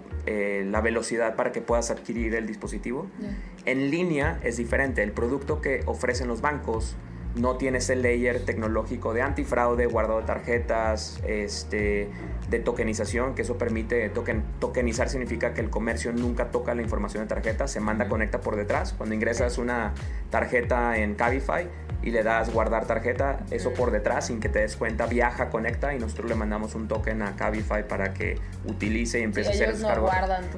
[0.71, 3.09] la velocidad para que puedas adquirir el dispositivo.
[3.65, 5.03] En línea es diferente.
[5.03, 6.97] El producto que ofrecen los bancos
[7.35, 12.11] no tiene ese layer tecnológico de antifraude, guardado de tarjetas, este,
[12.51, 17.25] de tokenización, que eso permite, token, tokenizar significa que el comercio nunca toca la información
[17.25, 18.93] de tarjeta, se manda conecta por detrás.
[18.93, 19.93] Cuando ingresas una
[20.31, 21.69] tarjeta en Cabify
[22.03, 25.95] y le das guardar tarjeta, eso por detrás, sin que te des cuenta, viaja, conecta
[25.95, 29.69] y nosotros le mandamos un token a Cabify para que utilice y empiece a hacer
[29.71, 30.11] el descargo.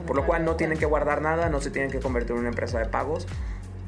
[0.07, 2.49] por lo cual no tienen que guardar nada, no se tienen que convertir en una
[2.49, 3.29] empresa de pagos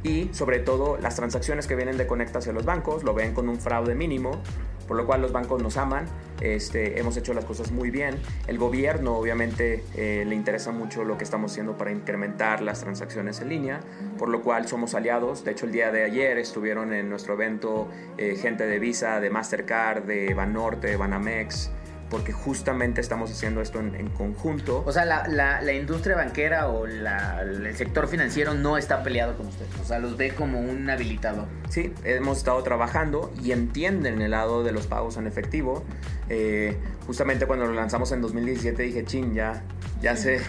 [0.02, 3.48] y sobre todo las transacciones que vienen de Conecta hacia los bancos lo ven con
[3.48, 4.40] un fraude mínimo,
[4.86, 6.06] por lo cual los bancos nos aman,
[6.40, 8.16] este, hemos hecho las cosas muy bien.
[8.46, 13.40] El gobierno obviamente eh, le interesa mucho lo que estamos haciendo para incrementar las transacciones
[13.40, 13.80] en línea,
[14.18, 15.44] por lo cual somos aliados.
[15.44, 19.30] De hecho el día de ayer estuvieron en nuestro evento eh, gente de Visa, de
[19.30, 21.70] Mastercard, de Banorte, de Banamex
[22.10, 24.82] porque justamente estamos haciendo esto en, conjunto.
[24.86, 29.46] O sea, la, la, industria banquera o la, el sector financiero no está peleado con
[29.48, 31.46] ustedes, o sea, los ve como un habilitador.
[31.68, 35.84] Sí, hemos estado trabajando y entienden el lado de los pagos en efectivo.
[36.28, 36.76] Eh,
[37.06, 39.62] justamente cuando lo lanzamos en 2017 dije, chin, ya,
[40.00, 40.40] ya sé,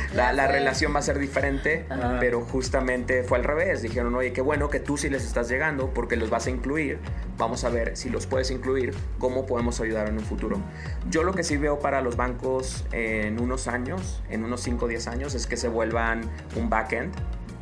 [0.14, 1.86] la, la, relación va a ser diferente,
[2.20, 3.82] pero justamente fue al revés.
[3.82, 6.98] Dijeron, oye, qué bueno que tú sí les estás llegando porque los vas a incluir.
[7.36, 10.58] Vamos a ver si los puedes incluir, cómo podemos ayudar en un futuro.
[11.10, 14.88] Yo lo que sí veo para los bancos en unos años, en unos 5 o
[14.88, 16.22] 10 años, es que se vuelvan
[16.54, 17.12] un backend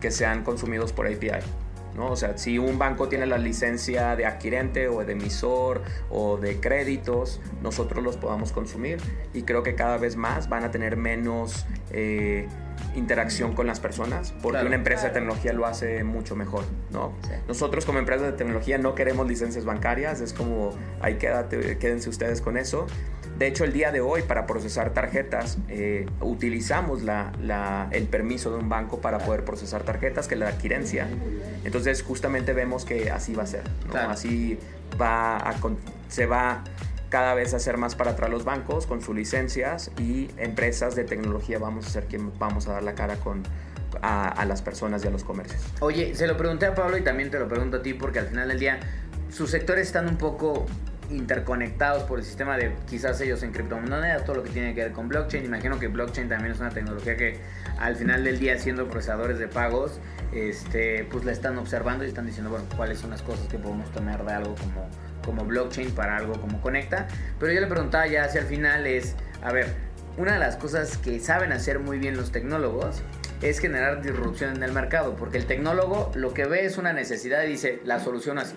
[0.01, 1.64] que sean consumidos por API.
[1.95, 2.11] ¿No?
[2.11, 6.61] O sea, si un banco tiene la licencia de adquirente o de emisor o de
[6.61, 8.99] créditos, nosotros los podamos consumir
[9.33, 12.49] y creo que cada vez más van a tener menos eh,
[12.95, 17.13] interacción con las personas porque una empresa de tecnología lo hace mucho mejor, ¿no?
[17.49, 20.71] Nosotros como empresa de tecnología no queremos licencias bancarias, es como,
[21.01, 22.87] ahí quédate, quédense ustedes con eso.
[23.39, 28.59] De hecho, el día de hoy para procesar tarjetas eh, utilizamos la, el permiso de
[28.59, 31.09] un banco para poder procesar tarjetas, que es la adquirencia.
[31.65, 33.63] Entonces, justamente vemos que así va a ser.
[33.93, 34.59] Así
[35.01, 35.55] va a,
[36.09, 36.63] se va
[37.09, 41.05] cada vez a hacer más para atrás los bancos con sus licencias y empresas de
[41.05, 43.45] tecnología vamos a ser quien vamos a dar la cara con,
[44.03, 45.63] a, a, las personas y a los comercios.
[45.81, 48.27] Oye, se lo pregunté a Pablo y también te lo pregunto a ti porque al
[48.27, 48.81] final del día
[49.31, 50.67] sus sectores están un poco
[51.11, 54.93] interconectados por el sistema de quizás ellos en criptomonedas, todo lo que tiene que ver
[54.93, 55.45] con blockchain.
[55.45, 57.39] Imagino que blockchain también es una tecnología que
[57.79, 60.01] al final del día siendo procesadores de pagos,
[60.33, 63.91] este, pues la están observando y están diciendo, bueno, cuáles son las cosas que podemos
[63.93, 64.89] tomar de algo como,
[65.25, 67.07] como blockchain para algo como Conecta.
[67.39, 69.67] Pero yo le preguntaba ya hacia el final es, a ver,
[70.17, 73.03] una de las cosas que saben hacer muy bien los tecnólogos
[73.43, 77.43] es generar disrupción en el mercado, porque el tecnólogo lo que ve es una necesidad
[77.45, 78.55] y dice, la solución así,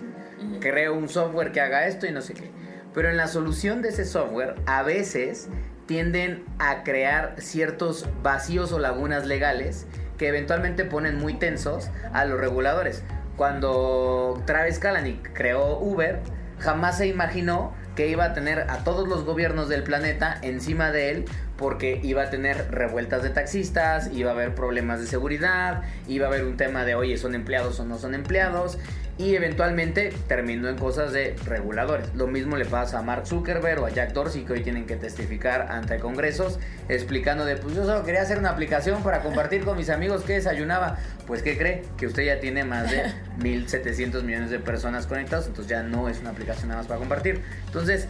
[0.60, 2.50] creo un software que haga esto y no sé qué.
[2.94, 5.48] Pero en la solución de ese software a veces
[5.86, 9.86] tienden a crear ciertos vacíos o lagunas legales
[10.18, 13.04] que eventualmente ponen muy tensos a los reguladores.
[13.36, 16.20] Cuando Travis Kalanick creó Uber,
[16.58, 21.10] jamás se imaginó que iba a tener a todos los gobiernos del planeta encima de
[21.10, 21.24] él
[21.58, 26.28] porque iba a tener revueltas de taxistas, iba a haber problemas de seguridad, iba a
[26.28, 28.78] haber un tema de, oye, son empleados o no son empleados,
[29.18, 32.14] y eventualmente terminó en cosas de reguladores.
[32.14, 34.94] Lo mismo le pasa a Mark Zuckerberg o a Jack Dorsey que hoy tienen que
[34.94, 39.76] testificar ante congresos explicando de, pues yo solo quería hacer una aplicación para compartir con
[39.76, 40.98] mis amigos que desayunaba.
[41.26, 41.82] Pues ¿qué cree?
[41.96, 43.02] Que usted ya tiene más de
[43.40, 47.42] 1.700 millones de personas conectadas, entonces ya no es una aplicación nada más para compartir.
[47.66, 48.06] Entonces,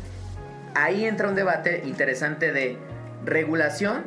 [0.74, 2.76] ahí entra un debate interesante de
[3.28, 4.04] regulación,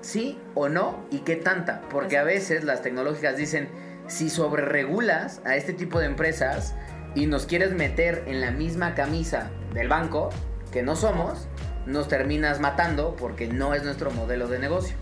[0.00, 1.82] sí o no, y qué tanta.
[1.90, 3.68] Porque a veces las tecnológicas dicen,
[4.06, 6.74] si sobreregulas a este tipo de empresas
[7.14, 10.30] y nos quieres meter en la misma camisa del banco,
[10.72, 11.48] que no somos,
[11.86, 14.96] nos terminas matando porque no es nuestro modelo de negocio.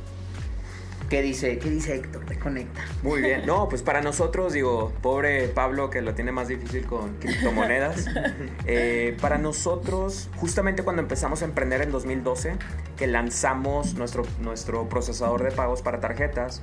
[1.12, 2.24] ¿Qué dice, qué dice Héctor?
[2.24, 2.80] Te conecta.
[3.02, 3.44] Muy bien.
[3.44, 8.06] No, pues para nosotros, digo, pobre Pablo que lo tiene más difícil con criptomonedas.
[8.64, 12.54] Eh, para nosotros, justamente cuando empezamos a emprender en 2012,
[12.96, 16.62] que lanzamos nuestro, nuestro procesador de pagos para tarjetas,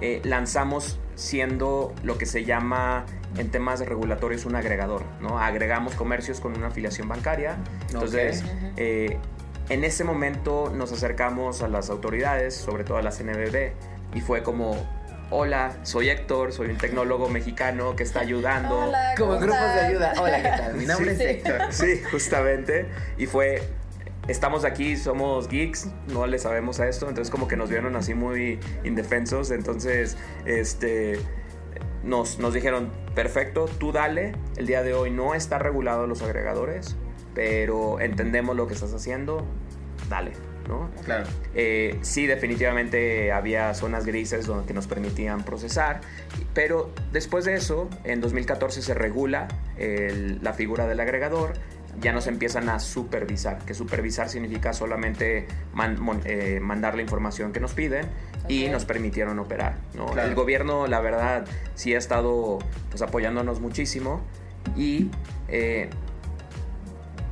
[0.00, 3.04] eh, lanzamos siendo lo que se llama
[3.36, 5.38] en temas regulatorios un agregador, ¿no?
[5.38, 7.56] Agregamos comercios con una afiliación bancaria.
[7.88, 8.44] Entonces,
[8.76, 9.18] eh,
[9.72, 13.72] en ese momento nos acercamos a las autoridades, sobre todo a la CNBB,
[14.14, 14.76] y fue como,
[15.30, 18.88] hola, soy Héctor, soy un tecnólogo mexicano que está ayudando.
[18.88, 20.12] Hola, Como ¿cómo grupos de ayuda.
[20.20, 20.74] Hola, ¿qué tal?
[20.74, 21.22] Mi nombre Sí.
[21.22, 21.60] es Héctor.
[21.70, 22.86] Sí, justamente.
[23.16, 23.62] Y fue,
[24.28, 28.12] estamos aquí, somos geeks, no le sabemos a esto, entonces como que nos vieron así
[28.12, 31.18] muy indefensos, entonces, este...
[32.04, 36.96] Nos, nos dijeron, perfecto, tú dale, el día de hoy no está regulado los agregadores,
[37.32, 39.46] pero entendemos lo que estás haciendo,
[40.12, 40.32] dale,
[40.68, 40.90] ¿no?
[41.04, 41.24] Claro.
[41.54, 46.00] Eh, sí, definitivamente había zonas grises donde que nos permitían procesar,
[46.54, 49.48] pero después de eso, en 2014 se regula
[49.78, 51.54] el- la figura del agregador,
[52.00, 57.52] ya nos empiezan a supervisar, que supervisar significa solamente man- mon- eh, mandar la información
[57.52, 58.06] que nos piden
[58.48, 59.76] y nos permitieron operar.
[59.94, 60.06] ¿no?
[60.06, 60.28] Claro.
[60.28, 61.44] El gobierno, la verdad,
[61.74, 62.58] sí ha estado
[62.90, 64.20] pues, apoyándonos muchísimo
[64.76, 65.10] y...
[65.48, 65.88] eh,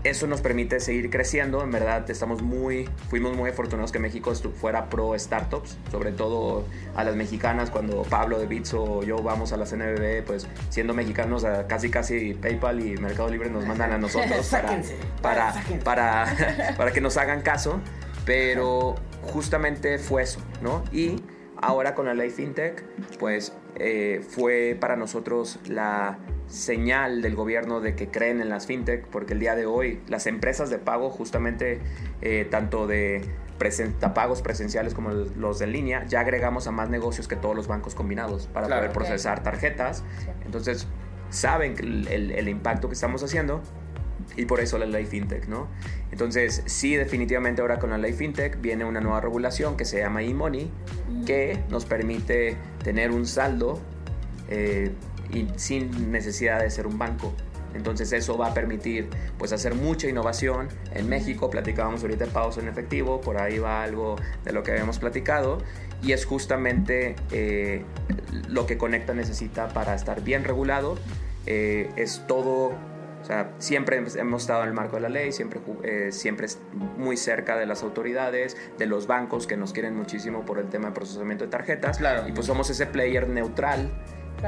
[0.05, 1.63] eso nos permite seguir creciendo.
[1.63, 7.05] En verdad, estamos muy, fuimos muy afortunados que México fuera pro startups, sobre todo a
[7.05, 7.71] las mexicanas.
[7.71, 11.91] Cuando Pablo de Bits o yo vamos a la CNBB, pues siendo mexicanos, a casi
[11.91, 14.83] casi PayPal y Mercado Libre nos mandan a nosotros para,
[15.23, 17.81] para, para, para que nos hagan caso.
[18.25, 20.85] Pero justamente fue eso, ¿no?
[20.93, 21.23] Y
[21.61, 22.85] ahora con la ley FinTech,
[23.19, 26.19] pues eh, fue para nosotros la
[26.51, 30.27] señal del gobierno de que creen en las fintech, porque el día de hoy las
[30.27, 31.79] empresas de pago, justamente
[32.23, 33.23] eh, tanto de
[33.59, 37.69] presen- pagos presenciales como los de línea, ya agregamos a más negocios que todos los
[37.69, 38.81] bancos combinados para Claro.
[38.83, 40.03] poder procesar tarjetas.
[40.19, 40.27] Sí.
[40.45, 40.87] Entonces,
[41.31, 43.63] saben el, el- el impacto que estamos haciendo
[44.37, 45.69] y por eso la ley fintech, ¿no?
[46.11, 50.23] Entonces, sí, definitivamente ahora con la ley fintech viene una nueva regulación que se llama
[50.23, 50.71] e-money,
[51.27, 53.81] que nos permite tener un saldo
[54.49, 54.91] eh,
[55.33, 57.33] y sin necesidad de ser un banco.
[57.75, 59.09] Entonces eso va a permitir
[59.39, 61.51] pues hacer mucha innovación en México.
[61.51, 65.59] Platicábamos ahorita de pagos en efectivo, por ahí va algo de lo que habíamos platicado
[66.03, 67.85] y es justamente eh,
[68.49, 70.97] lo que Conecta necesita para estar bien regulado.
[71.47, 75.61] Eh, es todo, o sea, siempre hemos estado en el marco de la ley, siempre,
[75.83, 76.59] eh, siempre es
[76.97, 80.89] muy cerca de las autoridades, de los bancos que nos quieren muchísimo por el tema
[80.89, 81.99] de procesamiento de tarjetas.
[81.99, 82.29] Claro.
[82.29, 83.91] Y pues somos ese player neutral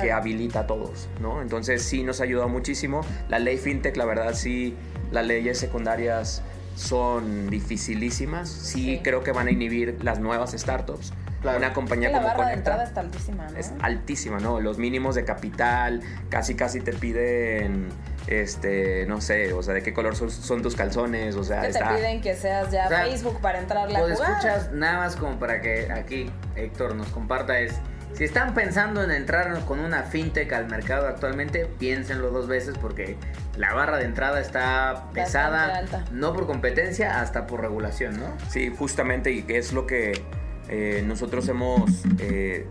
[0.01, 1.43] que habilita a todos, ¿no?
[1.43, 3.03] Entonces sí nos ha ayudado muchísimo.
[3.28, 4.76] La ley fintech, la verdad sí,
[5.11, 6.43] las leyes secundarias
[6.74, 8.49] son dificilísimas.
[8.49, 9.01] Sí, Sí.
[9.03, 11.12] creo que van a inhibir las nuevas startups.
[11.43, 11.59] Claro.
[11.59, 13.59] Una compañía la como barra de Conecta entrada está altísima, ¿no?
[13.59, 14.61] es altísima, ¿no?
[14.61, 17.88] Los mínimos de capital, casi casi te piden,
[18.28, 21.68] este, no sé, o sea, de qué color son, son tus calzones, o sea, que
[21.68, 21.97] te está...
[21.97, 25.36] piden que seas ya O sea, Facebook para entrarle a Pues escuchas nada más como
[25.40, 27.74] para que aquí Héctor nos comparta es
[28.15, 33.17] si están pensando en entrar con una fintech al mercado actualmente, piénsenlo dos veces porque
[33.57, 35.83] la barra de entrada está pesada,
[36.13, 38.27] no por competencia, hasta por regulación, ¿no?
[38.49, 40.23] Sí, justamente, y que es lo que
[40.69, 42.67] eh, nosotros hemos eh,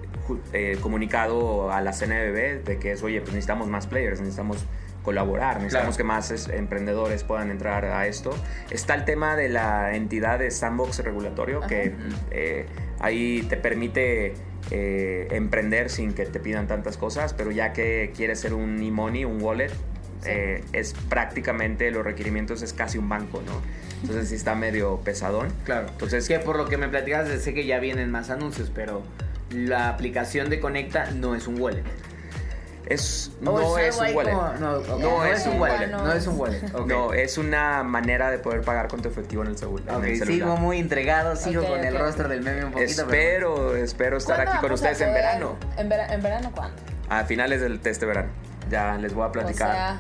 [0.54, 4.66] eh, comunicado a la CNBB, de que es, oye, pues necesitamos más players, necesitamos
[5.04, 8.32] colaborar, necesitamos que más es- emprendedores puedan entrar a esto.
[8.70, 11.96] Está el tema de la entidad de sandbox regulatorio que
[12.32, 12.66] eh,
[13.00, 14.34] ahí te permite
[14.70, 19.26] eh, emprender sin que te pidan tantas cosas, pero ya que quieres ser un e-money,
[19.26, 19.72] un wallet,
[20.26, 23.54] eh, es prácticamente los requerimientos es casi un banco, ¿no?
[24.04, 25.48] Entonces sí está medio pesadón.
[25.66, 25.88] Claro.
[25.90, 29.02] Entonces, Que por lo que me platicas, sé que ya vienen más anuncios, pero
[29.50, 31.84] la aplicación de Conecta no es un wallet.
[32.94, 34.32] Es, O no es un wallet.
[34.34, 35.76] como- no, ok, No no es es un wallet.
[35.76, 35.88] wallet.
[35.92, 36.62] No es un wallet.
[36.86, 40.04] No, es una manera de poder pagar con tu efectivo en el, celu- en Ok,
[40.04, 40.60] el sigo celular.
[40.60, 43.06] muy entregado, sigo con el rostro del meme un poquito.
[43.08, 45.56] pero- Espero, espero estar ¿Cuándo aquí con ustedes en verano.
[45.78, 46.76] ¿En, vera- en verano cuándo?
[47.10, 48.30] A finales del test de verano.
[48.70, 49.70] Ya les voy a platicar.
[49.70, 50.00] O sea,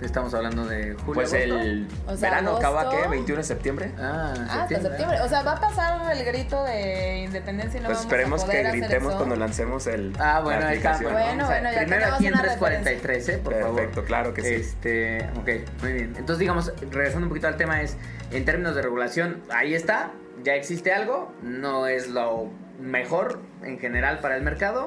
[0.00, 1.14] Estamos hablando de julio.
[1.14, 1.58] pues agosto.
[1.60, 3.02] el O sea, verano acaba agosto.
[3.02, 3.08] qué?
[3.08, 3.92] 21 de septiembre.
[3.98, 5.20] Ah, ah, hasta septiembre.
[5.22, 8.46] O sea, va a pasar el grito de independencia y no pues vamos esperemos a
[8.46, 10.98] poder que gritemos cuando lancemos el Ah, bueno, la ahí está.
[11.02, 13.38] Bueno, Bueno, ya primero aquí en una 343, ¿eh?
[13.38, 13.74] Por favor.
[13.76, 14.54] Perfecto, claro que sí.
[14.54, 15.48] Este, ok,
[15.82, 16.14] muy bien.
[16.16, 17.96] Entonces, digamos, regresando un poquito al tema, es
[18.30, 20.12] en términos de regulación, ahí está,
[20.44, 24.86] ya existe algo, no es lo mejor en general para el mercado,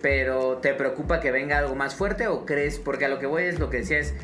[0.00, 2.78] pero ¿te preocupa que venga algo más fuerte o crees?
[2.78, 4.14] Porque a lo que voy es lo que decía es,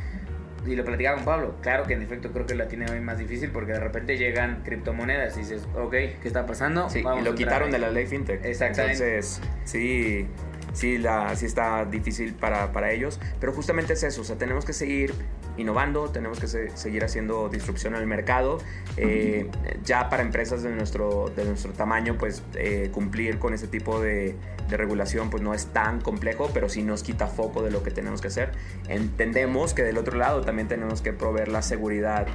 [0.66, 3.18] y lo platicaba con Pablo, claro que en efecto creo que la tiene hoy más
[3.18, 6.88] difícil porque de repente llegan criptomonedas y dices, ok, ¿qué está pasando?
[6.88, 8.44] Sí, Vamos y lo quitaron de la ley fintech.
[8.44, 9.04] Exactamente.
[9.04, 10.26] Entonces, sí,
[10.72, 13.20] sí, la, sí está difícil para, para ellos.
[13.40, 15.14] Pero justamente es eso, o sea, tenemos que seguir
[15.56, 18.58] innovando, tenemos que se- seguir haciendo disrupción el mercado.
[18.96, 19.48] Eh,
[19.84, 24.34] ya para empresas de nuestro, de nuestro tamaño, pues eh, cumplir con ese tipo de,
[24.68, 27.90] de regulación pues no es tan complejo, pero sí nos quita foco de lo que
[27.90, 28.52] tenemos que hacer.
[28.88, 32.26] Entendemos que del otro lado también tenemos que proveer la seguridad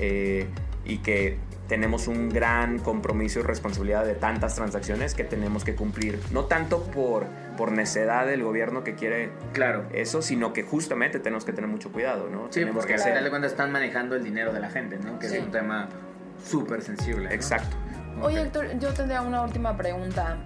[0.00, 0.46] eh,
[0.84, 1.36] y que
[1.68, 6.20] tenemos un gran compromiso y responsabilidad de tantas transacciones que tenemos que cumplir.
[6.30, 9.84] No tanto por, por necedad del gobierno que quiere Claro.
[9.92, 12.46] eso, sino que justamente tenemos que tener mucho cuidado, ¿no?
[12.50, 14.98] Sí, tenemos porque que al final de cuentas están manejando el dinero de la gente,
[14.98, 15.18] ¿no?
[15.18, 15.36] Que Sí.
[15.36, 15.88] es un tema
[16.44, 17.24] súper sensible.
[17.28, 17.34] ¿no?
[17.34, 17.76] Exacto.
[18.22, 18.42] Oye.
[18.42, 20.36] Héctor, yo tendría una última pregunta.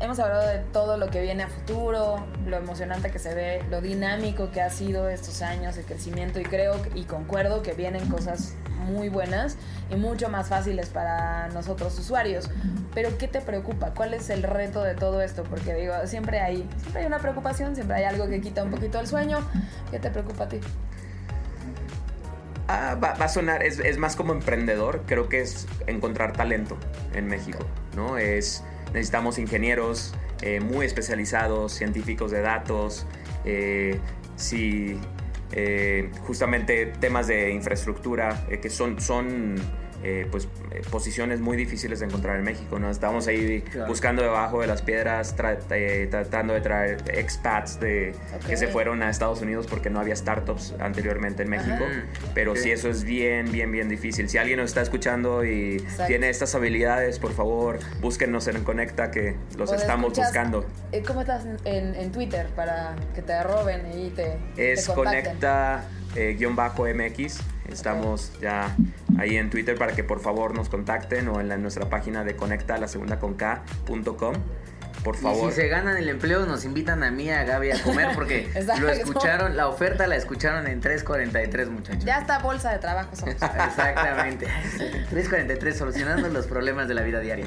[0.00, 3.82] Hemos hablado de todo lo que viene a futuro, lo emocionante que se ve, lo
[3.82, 8.54] dinámico que ha sido estos años, el crecimiento y creo y concuerdo que vienen cosas
[8.86, 9.58] muy buenas
[9.90, 12.48] y mucho más fáciles para nosotros usuarios.
[12.94, 13.92] Pero ¿qué te preocupa?
[13.94, 15.42] ¿Cuál es el reto de todo esto?
[15.42, 18.98] Porque digo, siempre hay, siempre hay una preocupación, siempre hay algo que quita un poquito
[19.00, 19.38] el sueño.
[19.90, 20.60] ¿Qué te preocupa a ti?
[22.68, 26.78] Ah, va, va a sonar, es, es más como emprendedor, creo que es encontrar talento
[27.12, 27.58] en México,
[27.96, 28.16] ¿no?
[28.16, 28.62] Es,
[28.92, 33.06] necesitamos ingenieros eh, muy especializados, científicos de datos,
[33.44, 33.98] eh,
[34.36, 34.98] si,
[35.52, 39.56] eh, justamente temas de infraestructura, que son
[40.02, 42.90] eh, pues, eh, posiciones muy difíciles de encontrar en México, ¿no?
[42.90, 43.88] Estamos ahí Claro.
[43.88, 48.14] buscando debajo de las piedras, tra- eh, tratando de traer expats de,
[48.46, 51.84] que se fueron a Estados Unidos porque no había startups anteriormente en México.
[51.84, 52.04] Ajá.
[52.34, 54.28] Pero sí, eso es bien, bien, bien difícil.
[54.28, 56.06] Si alguien nos está escuchando y Exacto.
[56.06, 60.66] tiene estas habilidades, por favor, búsquennos en Conecta que los O estamos buscando.
[61.06, 65.24] ¿Cómo estás en, en Twitter para que te roben y te, Es te contacten?
[65.24, 65.84] Conecta
[66.16, 67.40] eh, guion bajo MX.
[67.70, 68.76] Estamos ya
[69.20, 72.34] ahí en Twitter para que por favor nos contacten o en la- nuestra página de
[72.36, 74.34] conecta la segunda con K.com.
[75.04, 75.50] Por Y favor.
[75.50, 78.50] si se ganan el empleo, nos invitan a mí, a Gaby, a comer porque
[78.80, 82.04] lo escucharon, la oferta la escucharon en 343, muchachos.
[82.04, 83.16] Ya está bolsa de trabajo.
[83.16, 83.32] somos.
[83.34, 84.46] Exactamente.
[85.08, 87.46] 343, solucionando los problemas de la vida diaria.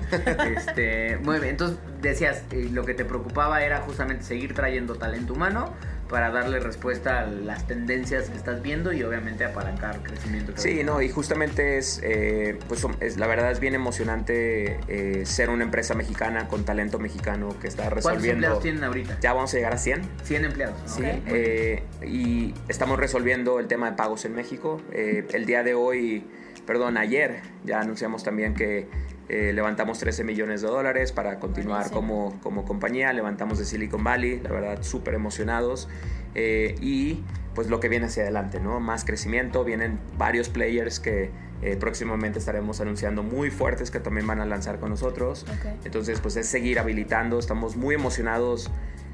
[0.55, 5.33] Este, muy bien, entonces decías, eh, lo que te preocupaba era justamente seguir trayendo talento
[5.33, 5.73] humano
[6.09, 10.53] para darle respuesta a las tendencias que estás viendo y obviamente apalancar crecimiento.
[10.55, 15.49] Sí, no, y justamente es, eh, pues es- la verdad es bien emocionante eh, ser
[15.49, 18.33] una empresa mexicana con talento mexicano que está ¿Cuántos resolviendo.
[18.33, 19.17] empleados tienen ahorita?
[19.21, 20.01] Ya vamos a llegar a 100.
[20.23, 20.77] 100 empleados.
[20.81, 20.87] ¿no?
[20.87, 24.81] Sí, eh, y estamos resolviendo el tema de pagos en México.
[24.91, 26.25] Eh, el día de hoy,
[26.67, 28.87] perdón, ayer ya anunciamos también que
[29.29, 33.13] eh, levantamos 13 millones de dólares para continuar como, como compañía.
[33.13, 35.87] Levantamos de Silicon Valley, la verdad, súper emocionados.
[36.35, 37.23] Eh, y
[37.55, 38.79] pues lo que viene hacia adelante, ¿no?
[38.79, 44.41] Más crecimiento, vienen varios players que eh, próximamente estaremos anunciando muy fuertes que también van
[44.41, 45.45] a lanzar con nosotros.
[45.47, 45.85] Ok.
[45.85, 48.71] Entonces, pues es seguir habilitando, estamos muy emocionados.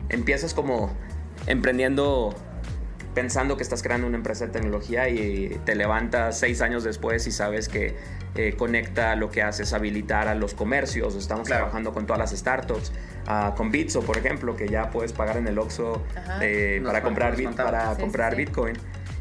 [0.10, 0.91] Empiezas como
[1.45, 2.36] emprendiendo
[3.14, 7.32] pensando que estás creando una empresa de tecnología y te levantas seis años después y
[7.32, 7.95] sabes que
[8.36, 11.16] eh, Conecta lo que hace es habilitar a los comercios.
[11.16, 11.64] Estamos Claro.
[11.64, 12.91] trabajando con todas las startups,
[13.26, 16.03] ah, con Bitso, por ejemplo, que ya puedes pagar en el Oxxo
[16.39, 18.38] eh, para comprar, bit- para sí, comprar sí.
[18.38, 18.78] Bitcoin.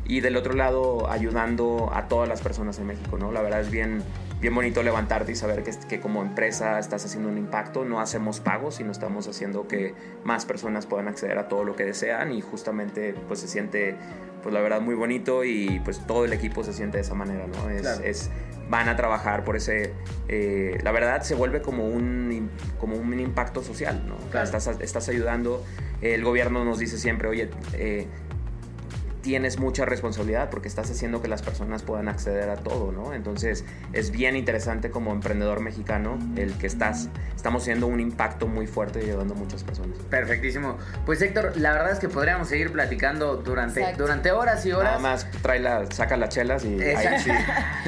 [0.09, 3.30] Y del otro lado, ayudando a todas las personas en México, ¿no?
[3.30, 4.02] La verdad es bien,
[4.40, 7.84] bien bonito levantarte y saber que, que como empresa estás haciendo un impacto.
[7.84, 9.94] No hacemos pagos, sino estamos haciendo que
[10.24, 13.96] más personas puedan acceder a todo lo que desean y justamente pues se siente
[14.42, 17.46] pues la verdad muy bonito y pues todo el equipo se siente de esa manera,
[17.46, 17.70] ¿no?
[17.70, 18.30] Es, es
[18.68, 19.92] van a trabajar por ese,
[20.28, 24.16] eh, la verdad se vuelve como un, como un impacto social, ¿no?
[24.40, 25.64] Estás, estás ayudando,
[26.02, 28.06] el gobierno nos dice siempre, oye, eh,
[29.28, 33.12] tienes mucha responsabilidad porque estás haciendo que las personas puedan acceder a todo, ¿no?
[33.12, 33.62] Entonces
[33.92, 39.00] es bien interesante como emprendedor mexicano el que estás, estamos haciendo un impacto muy fuerte
[39.00, 39.98] y ayudando a muchas personas.
[40.08, 40.78] Perfectísimo.
[41.04, 44.92] Pues Héctor, la verdad es que podríamos seguir platicando durante, durante horas y horas.
[44.92, 47.30] Nada más trae la, saca las chelas y ahí sí.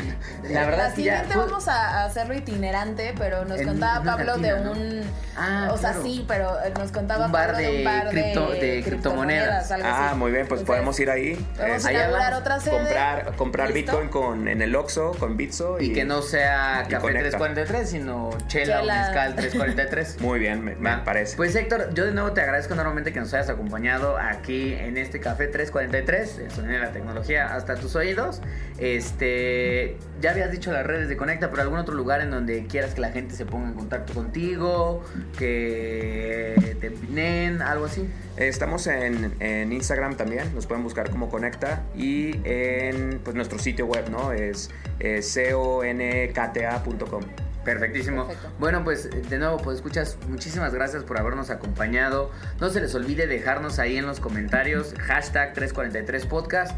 [0.53, 5.01] la verdad que ya, vamos a hacerlo itinerante, pero nos contaba Pablo de un...
[5.38, 9.72] Ah, o sea, sí, pero nos contaba un bar de, un bar de, criptomonedas.
[9.82, 12.76] ah, muy bien, pues podemos ir ahí Vamos a inaugurar otra sede.
[12.76, 15.81] Comprar, comprar Bitcoin con, en el Oxxo, con Bitso.
[15.81, 20.20] Y, que no sea Café 343, sino Chela, o Mezcal 343.
[20.20, 21.37] Muy bien, me, parece.
[21.37, 25.20] Pues Héctor, yo de nuevo te agradezco enormemente que nos hayas acompañado aquí en este
[25.20, 28.41] Café 343, el sonido de la tecnología hasta tus oídos.
[28.78, 32.95] Este, ya habías dicho las redes de Conecta, pero algún otro lugar en donde quieras
[32.95, 35.05] que la gente se ponga en contacto contigo,
[35.39, 38.09] que te pinen, algo así.
[38.37, 43.87] Estamos en, en Instagram también, nos pueden buscar como Conecta y en pues, nuestro sitio
[43.87, 44.33] web, ¿no?
[44.33, 47.23] Es eh, conkta.com.
[47.64, 48.27] Perfectísimo.
[48.59, 52.31] Bueno, pues de nuevo, pues escuchas, muchísimas gracias por habernos acompañado.
[52.59, 56.75] No se les olvide dejarnos ahí en los comentarios hashtag 343podcast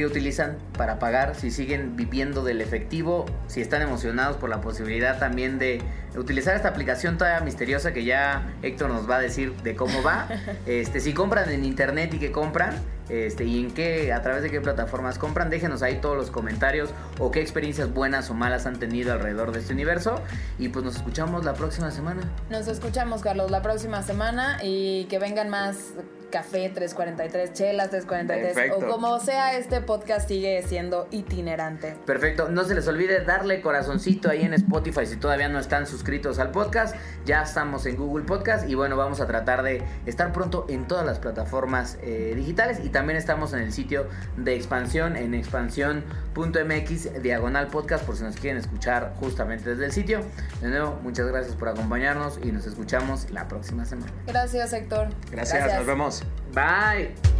[0.00, 5.18] qué utilizan para pagar, si siguen viviendo del efectivo, si están emocionados por la posibilidad
[5.18, 5.82] también de
[6.16, 10.26] utilizar esta aplicación toda misteriosa que ya Héctor nos va a decir de cómo va.
[10.66, 12.74] Este, si compran en internet y qué compran,
[13.08, 16.90] este, y en qué, a través de qué plataformas compran, déjenos ahí todos los comentarios
[17.18, 20.22] o qué experiencias buenas o malas han tenido alrededor de este universo.
[20.58, 22.22] Y pues nos escuchamos la próxima semana.
[22.48, 25.94] Nos escuchamos, Carlos, la próxima semana y que vengan más
[26.30, 31.96] café 343, chelas 343 o como sea, este podcast sigue siendo itinerante.
[32.06, 36.38] Perfecto, no se les olvide darle corazoncito ahí en Spotify si todavía no están suscritos
[36.38, 36.94] al podcast.
[37.24, 41.04] Ya estamos en Google Podcast y bueno, vamos a tratar de estar pronto en todas
[41.04, 47.66] las plataformas eh, digitales y también estamos en el sitio de expansión en expansión.mx diagonal
[47.68, 50.20] podcast por si nos quieren escuchar justamente desde el sitio.
[50.60, 54.12] De nuevo, muchas gracias por acompañarnos y nos escuchamos la próxima semana.
[54.26, 55.08] Gracias, Héctor.
[55.30, 55.74] gracias.
[55.74, 56.19] nos vemos.
[56.52, 57.30] Bye.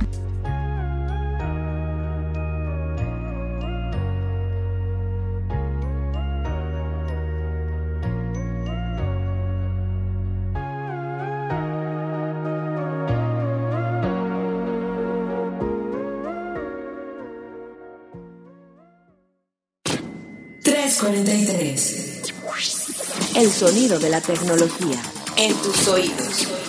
[23.37, 25.01] El sonido de la tecnología
[25.37, 26.11] en tus oídos.
[26.19, 26.60] 343.